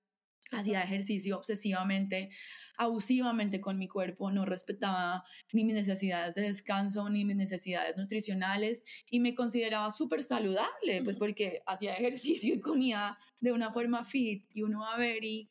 Hacía 0.50 0.82
ejercicio 0.82 1.36
obsesivamente, 1.36 2.30
abusivamente 2.76 3.60
con 3.60 3.78
mi 3.78 3.88
cuerpo, 3.88 4.30
no 4.30 4.44
respetaba 4.44 5.24
ni 5.52 5.64
mis 5.64 5.74
necesidades 5.74 6.34
de 6.34 6.42
descanso, 6.42 7.08
ni 7.10 7.24
mis 7.24 7.36
necesidades 7.36 7.96
nutricionales 7.96 8.82
y 9.10 9.20
me 9.20 9.34
consideraba 9.34 9.90
súper 9.90 10.22
saludable, 10.22 11.02
pues 11.02 11.18
porque 11.18 11.62
hacía 11.66 11.94
ejercicio 11.94 12.54
y 12.54 12.60
comía 12.60 13.16
de 13.40 13.52
una 13.52 13.72
forma 13.72 14.04
fit 14.04 14.44
y 14.54 14.62
uno 14.62 14.80
va 14.80 14.94
a 14.94 14.98
ver 14.98 15.24
y, 15.24 15.50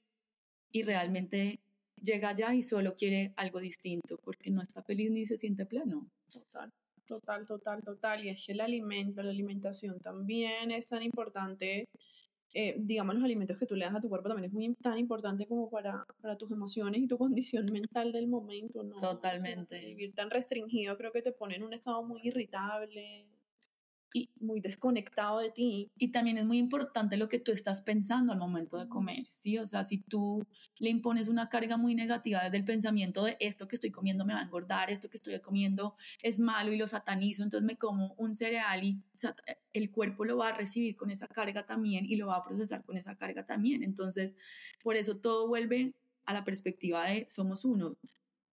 y 0.72 0.84
realmente 0.84 1.62
llega 2.02 2.30
allá 2.30 2.54
y 2.54 2.62
solo 2.62 2.96
quiere 2.96 3.34
algo 3.38 3.60
distinto 3.60 4.18
porque 4.24 4.50
no 4.50 4.62
está 4.62 4.84
feliz 4.84 5.12
ni 5.12 5.26
se 5.26 5.38
siente 5.38 5.66
pleno. 5.66 6.10
Total, 6.32 6.72
total, 7.06 7.48
total, 7.48 7.82
total. 7.84 8.26
Y 8.26 8.30
es 8.30 8.46
que 8.46 8.52
el 8.52 8.62
alimento, 8.62 9.24
la 9.24 9.32
alimentación 9.32 10.00
también 10.00 10.72
es 10.72 10.88
tan 10.88 11.02
importante 11.02 11.86
eh, 12.60 12.74
digamos, 12.80 13.14
los 13.14 13.24
alimentos 13.24 13.60
que 13.60 13.68
tú 13.68 13.76
le 13.76 13.86
das 13.86 13.94
a 13.94 14.02
tu 14.02 14.10
cuerpo 14.10 14.30
también 14.30 14.50
es 14.50 14.52
muy 14.52 14.74
tan 14.82 14.98
importante 14.98 15.46
como 15.46 15.70
para, 15.70 16.04
para 16.20 16.40
tus 16.40 16.50
emociones 16.50 17.00
y 17.00 17.08
tu 17.08 17.16
condición 17.16 17.68
mental 17.72 18.12
del 18.12 18.26
momento, 18.26 18.82
¿no? 18.82 19.00
Totalmente. 19.00 19.80
vivir 19.86 20.16
tan 20.16 20.32
restringido 20.32 20.98
creo 20.98 21.12
que 21.12 21.22
te 21.22 21.32
pone 21.32 21.56
en 21.56 21.62
un 21.62 21.74
estado 21.74 22.02
muy 22.02 22.22
irritable 22.24 23.28
y 24.14 24.30
muy 24.40 24.60
desconectado 24.60 25.40
de 25.40 25.52
ti. 25.52 25.92
Y 25.98 26.12
también 26.12 26.38
es 26.38 26.46
muy 26.46 26.58
importante 26.58 27.18
lo 27.18 27.30
que 27.30 27.40
tú 27.40 27.52
estás 27.52 27.82
pensando 27.82 28.34
al 28.34 28.40
momento 28.40 28.78
de 28.78 28.88
comer, 28.88 29.26
¿sí? 29.30 29.58
O 29.58 29.66
sea, 29.66 29.84
si 29.84 30.00
tú 30.00 30.46
le 30.78 30.90
impones 30.90 31.28
una 31.28 31.50
carga 31.50 31.78
muy 31.78 31.96
negativa 31.96 32.44
desde 32.44 32.58
el 32.58 32.66
pensamiento 32.66 33.24
de 33.24 33.38
esto 33.40 33.68
que 33.68 33.76
estoy 33.76 33.92
comiendo 33.92 34.26
me 34.26 34.34
va 34.34 34.40
a 34.40 34.44
engordar, 34.44 34.90
esto 34.90 35.10
que 35.10 35.18
estoy 35.18 35.40
comiendo 35.40 35.96
es 36.22 36.40
malo 36.40 36.72
y 36.72 36.78
lo 36.78 36.88
satanizo, 36.88 37.44
entonces 37.44 37.66
me 37.66 37.78
como 37.78 38.14
un 38.18 38.36
cereal 38.36 38.84
y 38.84 39.02
el 39.74 39.92
cuerpo 39.92 40.26
lo 40.26 40.38
va 40.38 40.50
a 40.50 40.58
recibir 40.58 40.96
con 40.96 41.12
esa 41.12 41.28
carga 41.28 41.66
también 41.66 42.06
y 42.06 42.16
lo 42.16 42.28
va 42.28 42.38
a 42.38 42.44
procesar 42.44 42.84
con 42.84 42.98
esa 42.98 43.16
carga 43.18 43.46
también. 43.46 43.84
Entonces, 43.84 44.36
por 44.84 44.96
eso 44.96 45.18
todo 45.18 45.48
vuelve 45.48 45.94
a 46.26 46.34
la 46.34 46.44
perspectiva 46.44 47.06
de 47.06 47.26
somos 47.30 47.66
uno. 47.66 47.98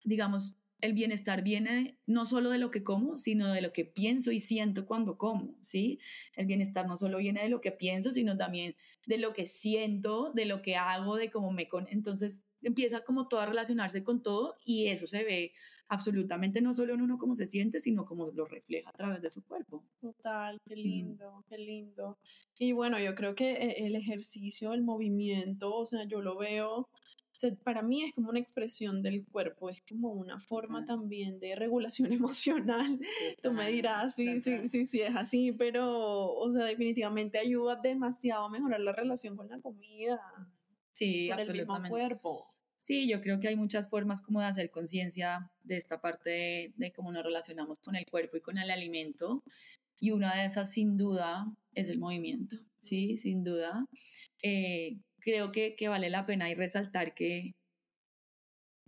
Digamos, 0.04 0.56
el 0.84 0.92
bienestar 0.92 1.42
viene 1.42 1.96
no 2.06 2.26
solo 2.26 2.50
de 2.50 2.58
lo 2.58 2.70
que 2.70 2.84
como, 2.84 3.16
sino 3.16 3.50
de 3.50 3.62
lo 3.62 3.72
que 3.72 3.86
pienso 3.86 4.32
y 4.32 4.38
siento 4.38 4.84
cuando 4.84 5.16
como, 5.16 5.56
¿sí? 5.62 5.98
El 6.34 6.44
bienestar 6.44 6.86
no 6.86 6.98
solo 6.98 7.18
viene 7.18 7.42
de 7.42 7.48
lo 7.48 7.62
que 7.62 7.72
pienso, 7.72 8.12
sino 8.12 8.36
también 8.36 8.76
de 9.06 9.16
lo 9.16 9.32
que 9.32 9.46
siento, 9.46 10.30
de 10.34 10.44
lo 10.44 10.60
que 10.60 10.76
hago, 10.76 11.16
de 11.16 11.30
cómo 11.30 11.52
me... 11.52 11.68
Con... 11.68 11.88
Entonces 11.88 12.44
empieza 12.60 13.02
como 13.02 13.28
todo 13.28 13.40
a 13.40 13.46
relacionarse 13.46 14.04
con 14.04 14.22
todo 14.22 14.56
y 14.62 14.88
eso 14.88 15.06
se 15.06 15.24
ve 15.24 15.52
absolutamente 15.88 16.60
no 16.60 16.74
solo 16.74 16.92
en 16.92 17.00
uno 17.00 17.16
cómo 17.16 17.34
se 17.34 17.46
siente, 17.46 17.80
sino 17.80 18.04
cómo 18.04 18.30
lo 18.32 18.44
refleja 18.44 18.90
a 18.90 18.92
través 18.92 19.22
de 19.22 19.30
su 19.30 19.42
cuerpo. 19.42 19.84
Total, 20.02 20.60
qué 20.66 20.76
mm. 20.76 20.78
lindo, 20.78 21.44
qué 21.48 21.56
lindo. 21.56 22.18
Y 22.58 22.72
bueno, 22.72 22.98
yo 22.98 23.14
creo 23.14 23.34
que 23.34 23.52
eh, 23.52 23.86
el 23.86 23.96
ejercicio, 23.96 24.74
el 24.74 24.82
movimiento, 24.82 25.74
o 25.74 25.86
sea, 25.86 26.04
yo 26.04 26.20
lo 26.20 26.36
veo 26.36 26.90
para 27.62 27.82
mí 27.82 28.02
es 28.02 28.14
como 28.14 28.30
una 28.30 28.38
expresión 28.38 29.02
del 29.02 29.24
cuerpo, 29.24 29.70
es 29.70 29.82
como 29.82 30.12
una 30.12 30.40
forma 30.40 30.84
también 30.84 31.40
de 31.40 31.54
regulación 31.56 32.12
emocional. 32.12 32.98
Tú 33.42 33.52
me 33.52 33.70
dirás, 33.70 34.14
sí, 34.14 34.40
sí, 34.40 34.68
sí, 34.68 34.86
sí, 34.86 35.00
es 35.00 35.16
así, 35.16 35.52
pero, 35.52 36.32
o 36.32 36.52
sea, 36.52 36.64
definitivamente 36.64 37.38
ayuda 37.38 37.76
demasiado 37.76 38.46
a 38.46 38.50
mejorar 38.50 38.80
la 38.80 38.92
relación 38.92 39.36
con 39.36 39.48
la 39.48 39.60
comida. 39.60 40.20
Sí, 40.92 41.28
con 41.28 41.38
absolutamente. 41.38 41.72
el 41.72 41.82
mismo 41.82 41.88
cuerpo. 41.88 42.50
Sí, 42.78 43.08
yo 43.08 43.20
creo 43.22 43.40
que 43.40 43.48
hay 43.48 43.56
muchas 43.56 43.88
formas 43.88 44.20
como 44.20 44.40
de 44.40 44.46
hacer 44.46 44.70
conciencia 44.70 45.50
de 45.62 45.78
esta 45.78 46.00
parte 46.00 46.30
de, 46.30 46.72
de, 46.76 46.92
cómo 46.92 47.10
nos 47.12 47.24
relacionamos 47.24 47.78
con 47.78 47.96
el 47.96 48.04
cuerpo 48.04 48.36
y 48.36 48.42
con 48.42 48.58
el 48.58 48.70
alimento. 48.70 49.42
Y 49.98 50.10
una 50.10 50.36
de 50.36 50.44
esas, 50.44 50.70
sin 50.70 50.98
duda, 50.98 51.46
es 51.74 51.88
el 51.88 51.98
movimiento, 51.98 52.56
sí, 52.78 53.16
sin 53.16 53.42
duda. 53.42 53.86
Eh, 54.42 54.98
creo 55.24 55.52
que, 55.52 55.74
que 55.76 55.88
vale 55.88 56.10
la 56.10 56.26
pena 56.26 56.50
y 56.50 56.54
resaltar 56.54 57.14
que, 57.14 57.56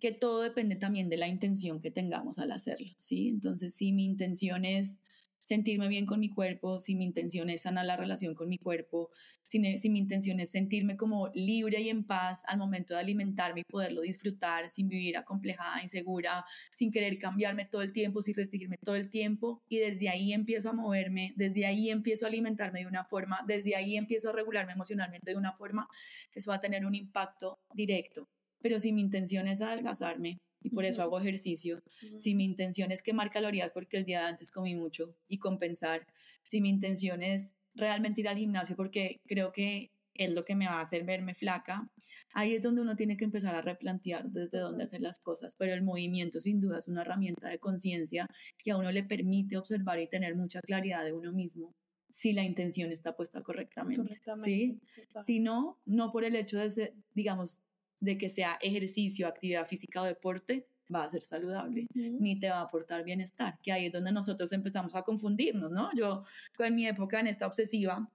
que 0.01 0.13
todo 0.13 0.43
depende 0.43 0.77
también 0.77 1.09
de 1.09 1.17
la 1.17 1.29
intención 1.29 1.81
que 1.81 1.91
tengamos 1.91 2.39
al 2.39 2.53
hacerlo, 2.53 2.93
¿sí? 2.99 3.29
Entonces, 3.29 3.75
si 3.75 3.93
mi 3.93 4.05
intención 4.05 4.65
es 4.65 5.01
sentirme 5.47 5.87
bien 5.87 6.07
con 6.07 6.19
mi 6.19 6.29
cuerpo, 6.29 6.81
si 6.81 6.97
mi 6.97 7.05
intención 7.05 7.49
es 7.51 7.63
sanar 7.63 7.87
la 7.87 7.97
relación 7.97 8.35
con 8.35 8.49
mi 8.49 8.59
cuerpo, 8.59 9.11
si, 9.45 9.79
si, 9.79 9.89
mi 9.91 10.01
intención 10.01 10.41
es 10.41 10.51
sentirme 10.51 10.97
como 10.97 11.29
libre 11.35 11.81
y 11.81 11.89
en 11.89 12.05
paz 12.05 12.43
al 12.49 12.59
momento 12.59 12.95
de 12.95 13.01
alimentarme 13.01 13.61
y 13.61 13.63
poderlo 13.65 14.01
disfrutar 14.01 14.69
sin 14.69 14.89
vivir 14.89 15.17
acomplejada, 15.17 15.81
insegura, 15.81 16.45
sin 16.73 16.91
querer 16.91 17.17
cambiarme 17.19 17.65
todo 17.65 17.83
el 17.83 17.93
tiempo, 17.93 18.23
sin 18.23 18.35
restringirme 18.35 18.77
todo 18.85 18.97
el 18.97 19.09
tiempo 19.09 19.63
y 19.69 19.79
desde 19.79 20.09
ahí 20.09 20.33
empiezo 20.33 20.71
a 20.71 20.73
moverme, 20.73 21.33
desde 21.37 21.65
ahí 21.65 21.91
empiezo 21.91 22.27
a 22.27 22.29
alimentarme 22.29 22.81
de 22.81 22.87
una 22.89 23.05
forma, 23.05 23.39
desde 23.47 23.77
ahí 23.77 23.97
empiezo 23.97 24.31
a 24.31 24.33
regularme 24.33 24.73
emocionalmente 24.73 25.31
de 25.31 25.37
una 25.37 25.53
forma, 25.53 25.87
eso 26.35 26.51
va 26.51 26.57
a 26.57 26.61
tener 26.61 26.85
un 26.85 26.97
impacto 26.97 27.61
directo. 27.73 28.29
Pero 28.61 28.81
si 28.81 28.93
mi 28.93 29.01
intención 29.01 29.47
es 29.47 29.63
adelgazarme, 29.63 30.39
y 30.67 30.71
por 30.71 30.85
eso 30.85 31.01
hago 31.01 31.21
ejercicio. 31.21 31.81
Si 32.19 32.35
mi 32.35 32.45
intención 32.45 32.91
es 32.91 33.01
quemar 33.01 33.31
calorías 33.31 33.71
porque 33.71 33.99
el 33.99 34.05
día 34.05 34.21
de 34.21 34.27
antes 34.27 34.51
comí 34.51 34.75
mucho 34.75 35.15
y 35.29 35.39
compensar, 35.39 36.05
si 36.45 36.61
mi 36.61 36.69
intención 36.69 37.23
es 37.23 37.55
realmente 37.77 38.21
ir 38.21 38.29
al 38.29 38.37
gimnasio 38.37 38.75
porque 38.75 39.21
creo 39.27 39.53
que 39.53 39.93
es 40.15 40.31
lo 40.33 40.45
que 40.45 40.57
me 40.57 40.67
va 40.67 40.79
a 40.79 40.81
hacer 40.81 41.05
verme 41.05 41.35
flaca, 41.35 41.89
ahí 42.35 42.55
es 42.55 42.63
donde 42.63 42.81
uno 42.81 42.97
tiene 42.97 43.17
que 43.17 43.25
empezar 43.25 43.55
a 43.55 43.63
replantear 43.63 44.29
desde 44.29 44.59
dónde 44.59 44.83
hacer 44.83 45.03
las 45.03 45.21
cosas, 45.21 45.55
pero 45.57 45.73
el 45.73 45.83
movimiento 45.83 46.41
sin 46.41 46.61
duda 46.61 46.79
es 46.79 46.89
una 46.89 47.03
herramienta 47.03 47.49
de 47.49 47.61
conciencia 47.61 48.27
que 48.59 48.73
a 48.73 48.77
uno 48.77 48.91
le 48.91 49.05
permite 49.05 49.57
observar 49.57 50.01
y 50.01 50.09
tener 50.09 50.35
mucha 50.35 50.61
claridad 50.63 51.05
de 51.05 51.13
uno 51.13 51.33
mismo 51.33 51.75
si 52.09 52.33
la 52.33 52.43
intención 52.43 52.91
está 52.91 53.15
puesta 53.15 53.43
correctamente, 53.43 54.19
¿sí? 54.43 54.81
Si 55.25 55.39
no, 55.39 55.79
no 55.85 56.11
por 56.13 56.25
el 56.25 56.35
hecho 56.35 56.59
de 56.59 56.71
ser, 56.71 56.95
digamos, 57.15 57.61
de 58.01 58.19
que 58.19 58.29
sea 58.29 58.59
ejercicio, 58.61 59.27
actividad 59.27 59.67
física 59.67 60.03
o 60.03 60.05
deporte, 60.05 60.69
va 60.95 61.05
a 61.05 61.09
ser 61.09 61.23
saludable, 61.23 61.87
ni 61.95 62.39
te 62.39 62.49
va 62.49 62.59
a 62.59 62.63
aportar 62.63 63.05
bienestar, 63.05 63.59
que 63.63 63.73
ahí 63.73 63.87
es 63.87 63.93
donde 63.93 64.13
nosotros 64.13 64.53
empezamos 64.53 64.95
a 64.95 65.03
confundirnos, 65.03 65.71
¿no? 65.71 65.91
Yo, 65.95 66.23
en 66.59 66.75
mi 66.75 66.87
época, 66.87 67.19
en 67.19 67.27
esta 67.27 67.47
obsesiva, 67.47 68.09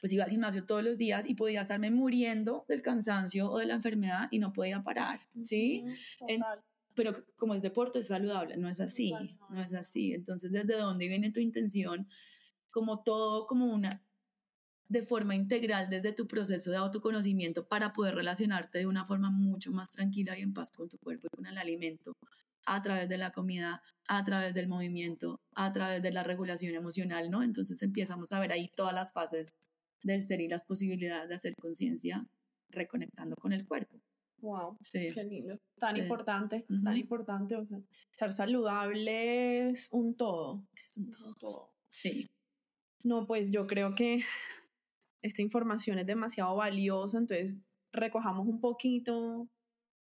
pues 0.00 0.12
iba 0.12 0.24
al 0.24 0.30
gimnasio 0.30 0.64
todos 0.64 0.82
los 0.82 0.96
días 0.96 1.28
y 1.28 1.34
podía 1.34 1.60
estarme 1.60 1.90
muriendo 1.90 2.64
del 2.66 2.82
cansancio 2.82 3.50
o 3.50 3.58
de 3.58 3.66
la 3.66 3.74
enfermedad 3.74 4.28
y 4.30 4.38
no 4.38 4.52
podía 4.52 4.82
parar, 4.82 5.20
¿sí? 5.44 5.84
pero 6.94 7.12
como 7.36 7.54
es 7.54 7.62
deporte 7.62 8.00
es 8.00 8.08
saludable, 8.08 8.56
no 8.56 8.68
es 8.68 8.80
así, 8.80 9.14
no 9.50 9.62
es 9.62 9.72
así. 9.72 10.12
Entonces, 10.12 10.52
¿desde 10.52 10.76
dónde 10.76 11.08
viene 11.08 11.30
tu 11.30 11.40
intención? 11.40 12.06
Como 12.70 13.02
todo, 13.02 13.46
como 13.46 13.66
una 13.72 14.02
de 14.92 15.00
forma 15.02 15.34
integral 15.34 15.88
desde 15.88 16.12
tu 16.12 16.26
proceso 16.26 16.70
de 16.70 16.76
autoconocimiento 16.76 17.66
para 17.66 17.94
poder 17.94 18.14
relacionarte 18.14 18.78
de 18.78 18.86
una 18.86 19.06
forma 19.06 19.30
mucho 19.30 19.72
más 19.72 19.90
tranquila 19.90 20.38
y 20.38 20.42
en 20.42 20.52
paz 20.52 20.70
con 20.70 20.88
tu 20.88 20.98
cuerpo 20.98 21.28
y 21.28 21.36
con 21.36 21.46
el 21.46 21.56
alimento 21.56 22.14
a 22.66 22.82
través 22.82 23.08
de 23.08 23.16
la 23.16 23.32
comida, 23.32 23.82
a 24.06 24.22
través 24.22 24.52
del 24.52 24.68
movimiento, 24.68 25.40
a 25.54 25.72
través 25.72 26.02
de 26.02 26.12
la 26.12 26.22
regulación 26.22 26.74
emocional, 26.74 27.30
¿no? 27.30 27.42
Entonces 27.42 27.82
empezamos 27.82 28.32
a 28.32 28.38
ver 28.38 28.52
ahí 28.52 28.68
todas 28.76 28.94
las 28.94 29.12
fases 29.12 29.54
del 30.02 30.22
ser 30.22 30.42
y 30.42 30.48
las 30.48 30.62
posibilidades 30.64 31.30
de 31.30 31.36
hacer 31.36 31.54
conciencia 31.56 32.26
reconectando 32.68 33.34
con 33.36 33.52
el 33.52 33.66
cuerpo. 33.66 33.98
Wow, 34.42 34.76
sí. 34.82 35.08
qué 35.14 35.24
lindo. 35.24 35.58
Tan 35.78 35.96
importante, 35.96 36.66
tan 36.84 36.96
importante. 36.98 37.56
O 37.56 37.64
sea, 37.64 37.80
ser 38.14 38.32
saludable 38.32 39.70
es 39.70 39.88
un 39.90 40.14
todo. 40.16 40.66
Es 40.84 40.96
un 40.98 41.34
todo. 41.38 41.72
Sí. 41.88 42.28
No, 43.04 43.26
pues 43.26 43.50
yo 43.50 43.66
creo 43.66 43.94
que 43.94 44.22
esta 45.22 45.42
información 45.42 45.98
es 45.98 46.06
demasiado 46.06 46.56
valiosa, 46.56 47.18
entonces 47.18 47.56
recojamos 47.92 48.46
un 48.46 48.60
poquito 48.60 49.48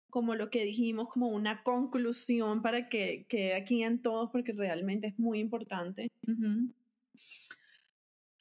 como 0.10 0.36
lo 0.36 0.50
que 0.50 0.66
dijimos, 0.66 1.08
como 1.10 1.30
una 1.30 1.64
conclusión 1.64 2.62
para 2.62 2.90
que 2.90 3.26
quede 3.30 3.56
aquí 3.56 3.84
en 3.84 4.02
todos, 4.02 4.30
porque 4.32 4.52
realmente 4.52 5.08
es 5.08 5.18
muy 5.18 5.40
importante. 5.40 6.10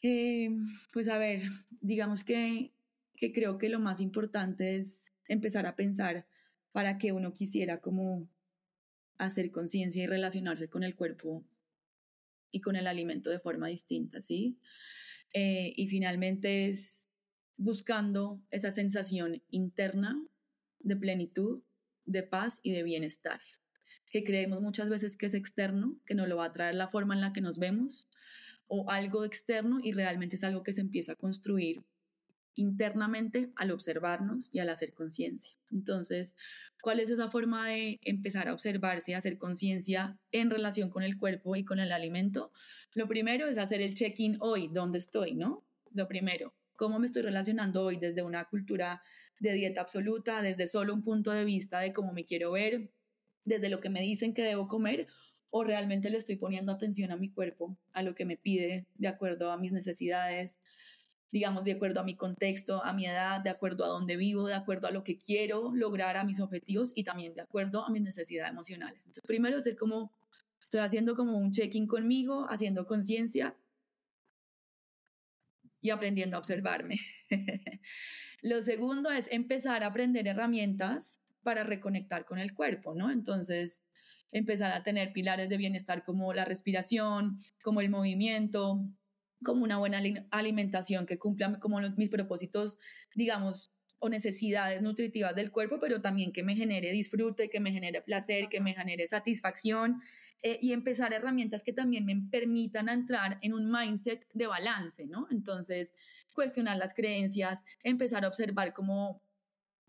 Eh, 0.02 0.50
pues 0.92 1.08
a 1.08 1.18
ver, 1.18 1.42
digamos 1.80 2.24
que, 2.24 2.72
que 3.16 3.32
creo 3.32 3.58
que 3.58 3.68
lo 3.68 3.78
más 3.78 4.00
importante 4.00 4.76
es 4.76 5.12
empezar 5.28 5.66
a 5.66 5.76
pensar 5.76 6.26
para 6.72 6.98
que 6.98 7.12
uno 7.12 7.32
quisiera 7.32 7.80
como 7.80 8.28
hacer 9.18 9.50
conciencia 9.50 10.02
y 10.02 10.06
relacionarse 10.06 10.68
con 10.68 10.82
el 10.82 10.96
cuerpo 10.96 11.44
y 12.50 12.60
con 12.60 12.74
el 12.74 12.86
alimento 12.86 13.30
de 13.30 13.38
forma 13.38 13.68
distinta, 13.68 14.22
¿sí? 14.22 14.58
Eh, 15.32 15.72
y 15.76 15.86
finalmente 15.86 16.68
es 16.68 17.08
buscando 17.56 18.42
esa 18.50 18.70
sensación 18.70 19.42
interna 19.50 20.20
de 20.80 20.96
plenitud, 20.96 21.62
de 22.06 22.22
paz 22.22 22.60
y 22.62 22.72
de 22.72 22.82
bienestar, 22.82 23.40
que 24.10 24.24
creemos 24.24 24.60
muchas 24.62 24.88
veces 24.88 25.16
que 25.16 25.26
es 25.26 25.34
externo, 25.34 25.98
que 26.06 26.14
nos 26.14 26.28
lo 26.28 26.38
va 26.38 26.46
a 26.46 26.52
traer 26.52 26.74
la 26.74 26.88
forma 26.88 27.14
en 27.14 27.20
la 27.20 27.32
que 27.32 27.42
nos 27.42 27.58
vemos, 27.58 28.08
o 28.66 28.88
algo 28.90 29.24
externo 29.24 29.80
y 29.82 29.92
realmente 29.92 30.36
es 30.36 30.44
algo 30.44 30.62
que 30.62 30.72
se 30.72 30.80
empieza 30.80 31.12
a 31.12 31.16
construir 31.16 31.82
internamente 32.54 33.50
al 33.56 33.72
observarnos 33.72 34.48
y 34.52 34.60
al 34.60 34.68
hacer 34.68 34.92
conciencia. 34.92 35.56
Entonces, 35.70 36.36
¿cuál 36.82 37.00
es 37.00 37.10
esa 37.10 37.28
forma 37.28 37.68
de 37.68 38.00
empezar 38.02 38.48
a 38.48 38.52
observarse 38.52 39.12
y 39.12 39.14
hacer 39.14 39.38
conciencia 39.38 40.18
en 40.32 40.50
relación 40.50 40.90
con 40.90 41.02
el 41.02 41.18
cuerpo 41.18 41.56
y 41.56 41.64
con 41.64 41.78
el 41.78 41.92
alimento? 41.92 42.52
Lo 42.94 43.08
primero 43.08 43.46
es 43.46 43.58
hacer 43.58 43.80
el 43.80 43.94
check-in 43.94 44.36
hoy, 44.40 44.68
¿dónde 44.72 44.98
estoy, 44.98 45.34
no? 45.34 45.64
Lo 45.92 46.08
primero, 46.08 46.54
¿cómo 46.76 46.98
me 46.98 47.06
estoy 47.06 47.22
relacionando 47.22 47.84
hoy 47.84 47.96
desde 47.96 48.22
una 48.22 48.44
cultura 48.44 49.02
de 49.38 49.52
dieta 49.54 49.80
absoluta, 49.80 50.42
desde 50.42 50.66
solo 50.66 50.94
un 50.94 51.02
punto 51.02 51.30
de 51.30 51.44
vista 51.44 51.80
de 51.80 51.92
cómo 51.92 52.12
me 52.12 52.24
quiero 52.24 52.52
ver, 52.52 52.90
desde 53.44 53.70
lo 53.70 53.80
que 53.80 53.90
me 53.90 54.00
dicen 54.00 54.34
que 54.34 54.42
debo 54.42 54.68
comer, 54.68 55.06
o 55.50 55.64
realmente 55.64 56.10
le 56.10 56.18
estoy 56.18 56.36
poniendo 56.36 56.72
atención 56.72 57.10
a 57.10 57.16
mi 57.16 57.30
cuerpo, 57.30 57.76
a 57.92 58.02
lo 58.02 58.14
que 58.14 58.24
me 58.24 58.36
pide, 58.36 58.86
de 58.94 59.08
acuerdo 59.08 59.50
a 59.50 59.56
mis 59.56 59.72
necesidades, 59.72 60.60
digamos, 61.32 61.64
de 61.64 61.72
acuerdo 61.72 62.00
a 62.00 62.04
mi 62.04 62.16
contexto, 62.16 62.84
a 62.84 62.92
mi 62.92 63.06
edad, 63.06 63.40
de 63.40 63.50
acuerdo 63.50 63.84
a 63.84 63.88
dónde 63.88 64.16
vivo, 64.16 64.48
de 64.48 64.54
acuerdo 64.54 64.88
a 64.88 64.90
lo 64.90 65.04
que 65.04 65.16
quiero 65.16 65.72
lograr, 65.74 66.16
a 66.16 66.24
mis 66.24 66.40
objetivos 66.40 66.92
y 66.94 67.04
también 67.04 67.34
de 67.34 67.42
acuerdo 67.42 67.84
a 67.84 67.90
mis 67.90 68.02
necesidades 68.02 68.50
emocionales. 68.50 68.98
Entonces, 69.06 69.24
primero 69.26 69.58
es 69.58 69.76
como, 69.78 70.12
estoy 70.62 70.80
haciendo 70.80 71.14
como 71.14 71.38
un 71.38 71.52
check-in 71.52 71.86
conmigo, 71.86 72.46
haciendo 72.50 72.84
conciencia 72.84 73.56
y 75.80 75.90
aprendiendo 75.90 76.36
a 76.36 76.40
observarme. 76.40 76.96
Lo 78.42 78.60
segundo 78.62 79.10
es 79.10 79.26
empezar 79.30 79.84
a 79.84 79.88
aprender 79.88 80.26
herramientas 80.26 81.20
para 81.42 81.64
reconectar 81.64 82.24
con 82.24 82.38
el 82.38 82.54
cuerpo, 82.54 82.94
¿no? 82.94 83.10
Entonces, 83.10 83.82
empezar 84.32 84.72
a 84.72 84.82
tener 84.82 85.12
pilares 85.12 85.48
de 85.48 85.56
bienestar 85.56 86.04
como 86.04 86.32
la 86.32 86.44
respiración, 86.44 87.38
como 87.62 87.80
el 87.80 87.90
movimiento, 87.90 88.84
como 89.44 89.64
una 89.64 89.78
buena 89.78 90.00
alimentación 90.30 91.06
que 91.06 91.18
cumpla 91.18 91.58
como 91.60 91.80
mis 91.96 92.10
propósitos, 92.10 92.78
digamos, 93.14 93.72
o 93.98 94.08
necesidades 94.08 94.82
nutritivas 94.82 95.34
del 95.34 95.50
cuerpo, 95.50 95.78
pero 95.78 96.00
también 96.00 96.32
que 96.32 96.42
me 96.42 96.56
genere 96.56 96.90
disfrute, 96.90 97.50
que 97.50 97.60
me 97.60 97.70
genere 97.70 98.00
placer, 98.00 98.48
que 98.48 98.60
me 98.60 98.74
genere 98.74 99.06
satisfacción 99.06 100.00
eh, 100.42 100.58
y 100.62 100.72
empezar 100.72 101.12
herramientas 101.12 101.62
que 101.62 101.74
también 101.74 102.06
me 102.06 102.16
permitan 102.30 102.88
entrar 102.88 103.38
en 103.42 103.52
un 103.52 103.70
mindset 103.70 104.26
de 104.32 104.46
balance, 104.46 105.06
¿no? 105.06 105.28
Entonces, 105.30 105.92
cuestionar 106.32 106.78
las 106.78 106.94
creencias, 106.94 107.62
empezar 107.82 108.24
a 108.24 108.28
observar 108.28 108.72
cómo, 108.72 109.22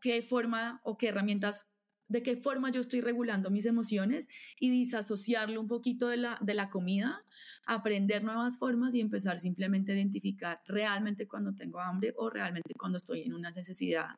qué 0.02 0.22
forma 0.22 0.82
o 0.84 0.98
qué 0.98 1.08
herramientas, 1.08 1.68
de 2.12 2.24
qué 2.24 2.36
forma 2.36 2.72
yo 2.72 2.82
estoy 2.82 3.02
regulando 3.02 3.50
mis 3.50 3.66
emociones 3.66 4.28
y 4.60 4.70
disasociarlo 4.70 5.60
un 5.62 5.68
poquito 5.68 6.10
de 6.10 6.18
la, 6.18 6.38
de 6.42 6.54
la 6.54 6.70
comida, 6.70 7.24
aprender 7.66 8.24
nuevas 8.24 8.58
formas 8.58 8.94
y 8.94 9.00
empezar 9.00 9.40
simplemente 9.40 9.94
a 9.94 9.96
identificar 9.96 10.62
realmente 10.68 11.28
cuando 11.28 11.54
tengo 11.56 11.80
hambre 11.80 12.14
o 12.18 12.30
realmente 12.30 12.74
cuando 12.78 12.98
estoy 12.98 13.22
en 13.22 13.34
una 13.34 13.52
necesidad 13.52 14.16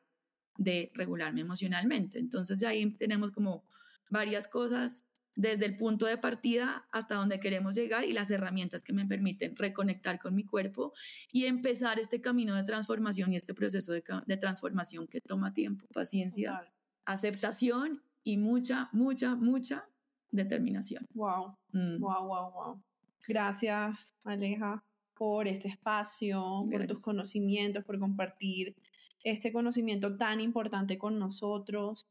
de 0.58 0.92
regularme 0.96 1.42
emocionalmente. 1.42 2.18
Entonces 2.18 2.60
ya 2.60 2.70
ahí 2.70 2.92
tenemos 2.96 3.32
como 3.32 3.64
varias 4.10 4.48
cosas 4.48 5.06
desde 5.36 5.66
el 5.66 5.78
punto 5.78 6.06
de 6.06 6.18
partida 6.18 6.88
hasta 6.92 7.16
donde 7.16 7.40
queremos 7.40 7.76
llegar 7.76 8.06
y 8.06 8.14
las 8.14 8.30
herramientas 8.30 8.84
que 8.84 8.94
me 8.94 9.06
permiten 9.06 9.56
reconectar 9.56 10.20
con 10.20 10.36
mi 10.36 10.46
cuerpo 10.46 10.94
y 11.32 11.46
empezar 11.46 12.00
este 12.00 12.22
camino 12.22 12.56
de 12.56 12.64
transformación 12.64 13.34
y 13.34 13.38
este 13.38 13.54
proceso 13.54 13.94
de, 13.94 14.38
transformación 14.38 15.08
que 15.08 15.22
toma 15.22 15.54
tiempo, 15.54 15.86
paciencia, 15.94 16.62
aceptación 17.06 18.02
y 18.24 18.38
mucha, 18.38 18.90
mucha, 18.92 19.36
mucha 19.36 19.86
determinación. 20.32 21.06
Wow, 21.14 21.58
wow, 21.74 22.28
wow, 22.28 22.52
wow. 22.52 22.84
Gracias, 23.28 24.16
Aleja, 24.26 24.84
por 25.14 25.48
este 25.48 25.70
espacio, 25.70 26.68
por 26.70 26.86
tus 26.88 27.02
conocimientos, 27.02 27.84
por 27.86 28.00
compartir 28.00 28.76
este 29.24 29.54
conocimiento 29.54 30.18
tan 30.18 30.42
importante 30.42 30.98
con 30.98 31.18
nosotros. 31.20 32.08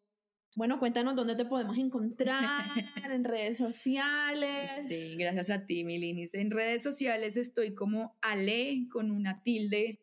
Bueno, 0.55 0.79
cuéntanos 0.79 1.17
dónde 1.17 1.35
te 1.35 1.47
podemos 1.47 1.79
encontrar, 1.79 2.67
en 3.11 3.25
redes 3.25 3.57
sociales. 3.57 4.85
Sí, 4.87 5.17
gracias 5.19 5.51
a 5.51 5.65
ti, 5.65 5.85
Milinis. 5.85 6.35
En 6.35 6.51
redes 6.51 6.83
sociales 6.83 7.37
estoy 7.37 7.75
como 7.75 8.17
Ale 8.21 8.87
con 8.91 9.11
una 9.11 9.43
tilde, 9.43 10.01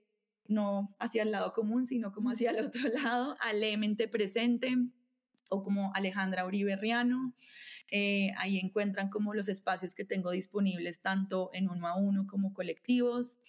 no 0.50 0.96
hacia 1.00 1.24
el 1.24 1.32
lado 1.32 1.54
común, 1.54 1.88
sino 1.88 2.12
como 2.12 2.32
hacia 2.32 2.52
el 2.52 2.66
otro 2.66 2.82
lado, 3.04 3.38
Ale 3.40 3.78
Mente 3.78 4.08
Presente 4.08 4.76
o 5.50 5.64
como 5.64 5.94
Alejandra 5.94 6.46
Uribe 6.46 6.76
Riano. 6.76 7.34
Eh, 7.92 8.32
ahí 8.38 8.60
encuentran 8.60 9.10
como 9.10 9.34
los 9.34 9.50
espacios 9.50 9.96
que 9.96 10.06
tengo 10.06 10.32
disponibles 10.32 11.02
tanto 11.02 11.50
en 11.54 11.70
uno 11.70 11.88
a 11.88 11.96
uno 11.96 12.28
como 12.28 12.54
colectivos. 12.54 13.40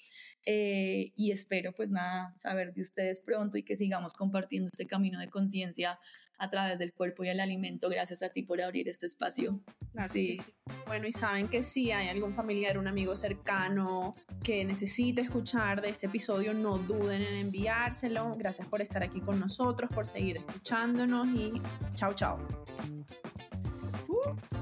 Eh, 0.46 1.12
y 1.16 1.32
espero 1.32 1.72
pues 1.74 1.90
nada 1.90 2.34
saber 2.38 2.72
de 2.72 2.80
ustedes 2.80 3.20
pronto 3.20 3.58
y 3.58 3.62
que 3.62 3.76
sigamos 3.76 4.14
compartiendo 4.14 4.70
este 4.72 4.86
camino 4.86 5.20
de 5.20 5.28
conciencia 5.28 5.98
a 6.40 6.48
través 6.48 6.78
del 6.78 6.92
cuerpo 6.92 7.22
y 7.22 7.28
el 7.28 7.38
alimento. 7.38 7.88
Gracias 7.90 8.22
a 8.22 8.30
ti 8.30 8.42
por 8.42 8.60
abrir 8.60 8.88
este 8.88 9.06
espacio. 9.06 9.60
sí. 10.10 10.40
Bueno, 10.86 11.06
y 11.06 11.12
saben 11.12 11.48
que 11.48 11.62
si 11.62 11.92
hay 11.92 12.08
algún 12.08 12.32
familiar, 12.32 12.78
un 12.78 12.88
amigo 12.88 13.14
cercano 13.14 14.16
que 14.42 14.64
necesite 14.64 15.20
escuchar 15.20 15.82
de 15.82 15.90
este 15.90 16.06
episodio, 16.06 16.54
no 16.54 16.78
duden 16.78 17.22
en 17.22 17.36
enviárselo. 17.36 18.36
Gracias 18.36 18.66
por 18.66 18.80
estar 18.80 19.02
aquí 19.02 19.20
con 19.20 19.38
nosotros, 19.38 19.90
por 19.94 20.06
seguir 20.06 20.38
escuchándonos 20.38 21.28
y 21.28 21.60
chao, 21.94 22.14
chao. 22.14 22.38
Uh. 24.08 24.59